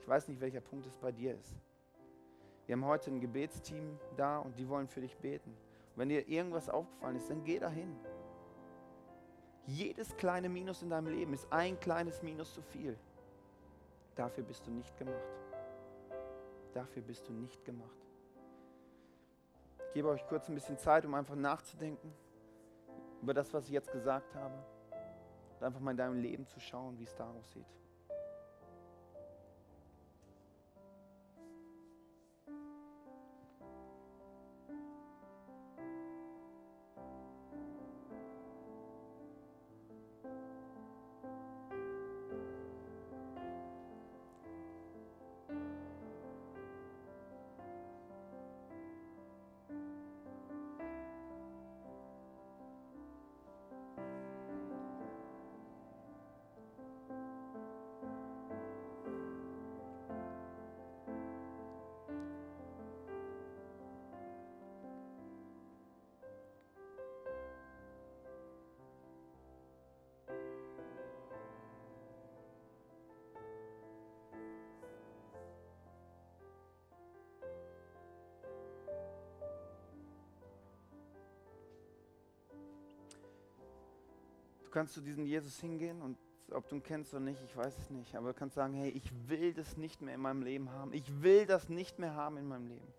Ich 0.00 0.08
weiß 0.08 0.28
nicht, 0.28 0.40
welcher 0.40 0.60
Punkt 0.60 0.86
es 0.86 0.96
bei 0.96 1.10
dir 1.10 1.34
ist. 1.34 1.56
Wir 2.66 2.74
haben 2.74 2.84
heute 2.84 3.10
ein 3.10 3.20
Gebetsteam 3.20 3.98
da 4.16 4.38
und 4.38 4.58
die 4.58 4.68
wollen 4.68 4.86
für 4.86 5.00
dich 5.00 5.16
beten. 5.16 5.50
Und 5.50 5.98
wenn 5.98 6.08
dir 6.08 6.28
irgendwas 6.28 6.68
aufgefallen 6.68 7.16
ist, 7.16 7.28
dann 7.28 7.42
geh 7.44 7.58
dahin. 7.58 7.94
Jedes 9.66 10.14
kleine 10.16 10.48
Minus 10.48 10.82
in 10.82 10.90
deinem 10.90 11.08
Leben 11.08 11.32
ist 11.32 11.50
ein 11.50 11.78
kleines 11.80 12.22
Minus 12.22 12.52
zu 12.52 12.62
viel. 12.62 12.98
Dafür 14.14 14.44
bist 14.44 14.66
du 14.66 14.70
nicht 14.70 14.96
gemacht. 14.98 15.16
Dafür 16.72 17.02
bist 17.02 17.26
du 17.28 17.32
nicht 17.32 17.64
gemacht. 17.64 17.90
Ich 19.88 19.94
gebe 19.94 20.08
euch 20.08 20.26
kurz 20.26 20.48
ein 20.48 20.54
bisschen 20.54 20.76
Zeit, 20.76 21.04
um 21.06 21.14
einfach 21.14 21.36
nachzudenken 21.36 22.12
über 23.22 23.32
das, 23.32 23.54
was 23.54 23.66
ich 23.66 23.70
jetzt 23.70 23.90
gesagt 23.90 24.34
habe. 24.34 24.54
Und 25.58 25.64
einfach 25.64 25.80
mal 25.80 25.92
in 25.92 25.96
deinem 25.96 26.20
Leben 26.20 26.46
zu 26.46 26.60
schauen, 26.60 26.98
wie 26.98 27.04
es 27.04 27.14
da 27.14 27.30
aussieht. 27.30 27.66
Kannst 84.74 84.94
zu 84.94 85.00
diesem 85.00 85.24
Jesus 85.24 85.60
hingehen 85.60 86.02
und 86.02 86.18
ob 86.50 86.68
du 86.68 86.76
ihn 86.76 86.82
kennst 86.82 87.14
oder 87.14 87.20
nicht, 87.20 87.40
ich 87.42 87.56
weiß 87.56 87.78
es 87.78 87.90
nicht, 87.90 88.14
aber 88.16 88.28
du 88.28 88.34
kannst 88.34 88.56
sagen, 88.56 88.74
hey, 88.74 88.90
ich 88.90 89.10
will 89.28 89.54
das 89.54 89.76
nicht 89.76 90.02
mehr 90.02 90.14
in 90.14 90.20
meinem 90.20 90.42
Leben 90.42 90.70
haben. 90.70 90.92
Ich 90.92 91.22
will 91.22 91.46
das 91.46 91.68
nicht 91.68 91.98
mehr 91.98 92.14
haben 92.14 92.36
in 92.36 92.46
meinem 92.46 92.66
Leben. 92.66 92.92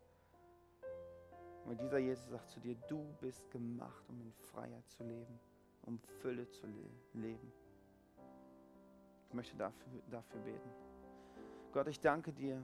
Und 1.65 1.81
dieser 1.81 1.97
Jesus 1.97 2.29
sagt 2.29 2.49
zu 2.49 2.59
dir, 2.59 2.75
du 2.87 3.03
bist 3.19 3.49
gemacht, 3.51 4.03
um 4.07 4.21
in 4.21 4.31
Freiheit 4.31 4.87
zu 4.89 5.03
leben, 5.03 5.39
um 5.83 5.99
Fülle 6.21 6.47
zu 6.49 6.65
le 6.65 6.89
leben. 7.13 7.51
Ich 9.27 9.33
möchte 9.33 9.55
dafür, 9.57 10.01
dafür 10.09 10.39
beten. 10.41 10.69
Gott, 11.73 11.87
ich 11.87 11.99
danke 11.99 12.31
dir. 12.31 12.63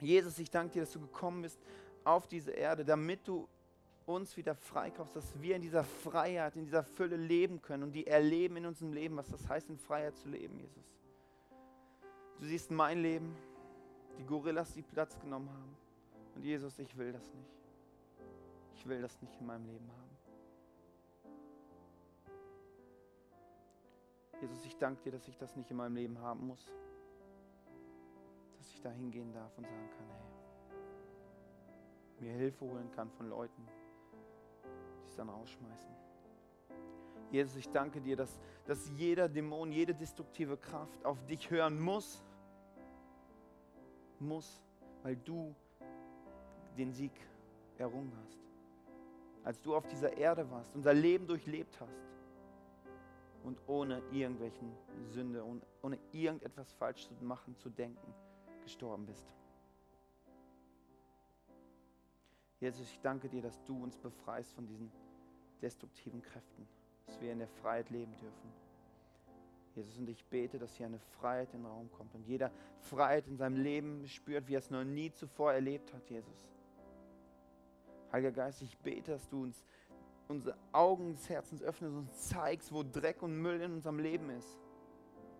Jesus, 0.00 0.38
ich 0.38 0.50
danke 0.50 0.74
dir, 0.74 0.80
dass 0.80 0.92
du 0.92 1.00
gekommen 1.00 1.42
bist 1.42 1.58
auf 2.04 2.26
diese 2.26 2.50
Erde, 2.50 2.84
damit 2.84 3.26
du 3.26 3.48
uns 4.06 4.36
wieder 4.36 4.54
freikaufst, 4.54 5.16
dass 5.16 5.40
wir 5.42 5.56
in 5.56 5.62
dieser 5.62 5.84
Freiheit, 5.84 6.56
in 6.56 6.64
dieser 6.64 6.84
Fülle 6.84 7.16
leben 7.16 7.60
können 7.60 7.82
und 7.82 7.92
die 7.92 8.06
erleben 8.06 8.56
in 8.56 8.66
unserem 8.66 8.92
Leben, 8.92 9.16
was 9.16 9.28
das 9.28 9.48
heißt, 9.48 9.68
in 9.68 9.78
Freiheit 9.78 10.16
zu 10.16 10.28
leben, 10.28 10.58
Jesus. 10.58 10.96
Du 12.38 12.44
siehst 12.44 12.70
mein 12.70 13.02
Leben, 13.02 13.36
die 14.18 14.24
Gorillas, 14.24 14.72
die 14.72 14.82
Platz 14.82 15.18
genommen 15.18 15.50
haben. 15.50 15.76
Und 16.34 16.44
Jesus, 16.44 16.78
ich 16.78 16.96
will 16.96 17.12
das 17.12 17.32
nicht. 17.34 17.50
Ich 18.76 18.86
will 18.86 19.00
das 19.00 19.20
nicht 19.22 19.34
in 19.40 19.46
meinem 19.46 19.66
Leben 19.66 19.90
haben. 19.90 20.06
Jesus, 24.40 24.64
ich 24.66 24.76
danke 24.76 25.02
dir, 25.02 25.12
dass 25.12 25.26
ich 25.28 25.36
das 25.36 25.56
nicht 25.56 25.70
in 25.70 25.78
meinem 25.78 25.96
Leben 25.96 26.18
haben 26.20 26.46
muss. 26.46 26.70
Dass 28.58 28.70
ich 28.70 28.80
da 28.82 28.90
hingehen 28.90 29.32
darf 29.32 29.56
und 29.56 29.66
sagen 29.66 29.90
kann, 29.96 30.06
hey, 30.10 30.26
mir 32.20 32.32
Hilfe 32.34 32.64
holen 32.66 32.90
kann 32.92 33.10
von 33.12 33.28
Leuten, 33.28 33.66
dann 35.16 35.28
rausschmeißen. 35.28 35.90
Jesus, 37.30 37.56
ich 37.56 37.68
danke 37.70 38.00
dir, 38.00 38.16
dass, 38.16 38.38
dass 38.66 38.88
jeder 38.96 39.28
Dämon, 39.28 39.72
jede 39.72 39.94
destruktive 39.94 40.56
Kraft 40.56 41.04
auf 41.04 41.24
dich 41.26 41.50
hören 41.50 41.80
muss. 41.80 42.22
Muss, 44.18 44.62
weil 45.02 45.16
du 45.16 45.54
den 46.76 46.92
Sieg 46.92 47.12
errungen 47.78 48.12
hast. 48.22 48.38
Als 49.44 49.60
du 49.60 49.74
auf 49.74 49.86
dieser 49.86 50.16
Erde 50.16 50.50
warst, 50.50 50.74
unser 50.74 50.94
Leben 50.94 51.26
durchlebt 51.26 51.78
hast 51.80 52.02
und 53.44 53.60
ohne 53.66 54.02
irgendwelchen 54.10 54.72
Sünde 55.04 55.44
und 55.44 55.64
ohne 55.82 55.98
irgendetwas 56.12 56.72
falsch 56.72 57.06
zu 57.06 57.14
machen, 57.24 57.56
zu 57.58 57.70
denken, 57.70 58.14
gestorben 58.62 59.06
bist. 59.06 59.26
Jesus, 62.58 62.90
ich 62.90 63.00
danke 63.00 63.28
dir, 63.28 63.42
dass 63.42 63.62
du 63.64 63.80
uns 63.82 63.96
befreist 63.98 64.52
von 64.54 64.66
diesen 64.66 64.90
destruktiven 65.62 66.22
Kräften, 66.22 66.66
dass 67.06 67.20
wir 67.20 67.32
in 67.32 67.38
der 67.38 67.48
Freiheit 67.48 67.90
leben 67.90 68.12
dürfen. 68.20 68.52
Jesus, 69.74 69.98
und 69.98 70.08
ich 70.08 70.24
bete, 70.24 70.58
dass 70.58 70.74
hier 70.74 70.86
eine 70.86 70.98
Freiheit 71.20 71.52
in 71.52 71.60
den 71.60 71.66
Raum 71.66 71.90
kommt 71.92 72.14
und 72.14 72.26
jeder 72.26 72.50
Freiheit 72.80 73.26
in 73.28 73.36
seinem 73.36 73.62
Leben 73.62 74.06
spürt, 74.08 74.48
wie 74.48 74.54
er 74.54 74.60
es 74.60 74.70
noch 74.70 74.84
nie 74.84 75.12
zuvor 75.12 75.52
erlebt 75.52 75.92
hat, 75.92 76.08
Jesus. 76.08 76.48
Heiliger 78.10 78.32
Geist, 78.32 78.62
ich 78.62 78.78
bete, 78.78 79.12
dass 79.12 79.28
du 79.28 79.42
uns 79.42 79.62
unsere 80.28 80.56
Augen 80.72 81.12
des 81.12 81.28
Herzens 81.28 81.62
öffnest 81.62 81.92
und 81.92 82.00
uns 82.00 82.28
zeigst, 82.28 82.72
wo 82.72 82.82
Dreck 82.82 83.22
und 83.22 83.36
Müll 83.36 83.60
in 83.60 83.74
unserem 83.74 83.98
Leben 83.98 84.30
ist. 84.30 84.58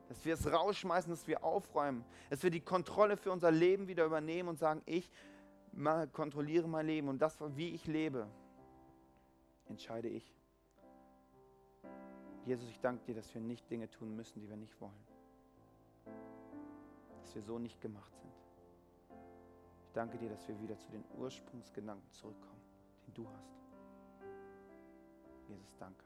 Dass 0.08 0.24
wir 0.24 0.34
es 0.34 0.52
rausschmeißen, 0.52 1.10
dass 1.10 1.26
wir 1.26 1.42
aufräumen, 1.42 2.04
dass 2.30 2.42
wir 2.42 2.50
die 2.50 2.60
Kontrolle 2.60 3.16
für 3.16 3.32
unser 3.32 3.50
Leben 3.50 3.88
wieder 3.88 4.04
übernehmen 4.04 4.48
und 4.48 4.58
sagen, 4.58 4.82
ich 4.86 5.10
kontrolliere 6.12 6.68
mein 6.68 6.86
Leben 6.86 7.08
und 7.08 7.20
das, 7.20 7.36
wie 7.56 7.70
ich 7.70 7.86
lebe, 7.86 8.28
entscheide 9.68 10.08
ich. 10.08 10.34
Jesus, 12.44 12.68
ich 12.70 12.80
danke 12.80 13.04
dir, 13.04 13.14
dass 13.14 13.34
wir 13.34 13.40
nicht 13.40 13.68
Dinge 13.70 13.90
tun 13.90 14.14
müssen, 14.14 14.40
die 14.40 14.48
wir 14.48 14.56
nicht 14.56 14.80
wollen. 14.80 15.06
Dass 17.20 17.34
wir 17.34 17.42
so 17.42 17.58
nicht 17.58 17.80
gemacht 17.80 18.14
sind. 18.16 18.32
Ich 19.84 19.92
danke 19.92 20.16
dir, 20.18 20.28
dass 20.28 20.46
wir 20.46 20.60
wieder 20.60 20.78
zu 20.78 20.90
den 20.90 21.04
Ursprungsgedanken 21.16 22.10
zurückkommen, 22.12 22.62
den 23.06 23.14
du 23.14 23.28
hast. 23.28 23.56
Jesus, 25.48 25.76
danke. 25.78 26.05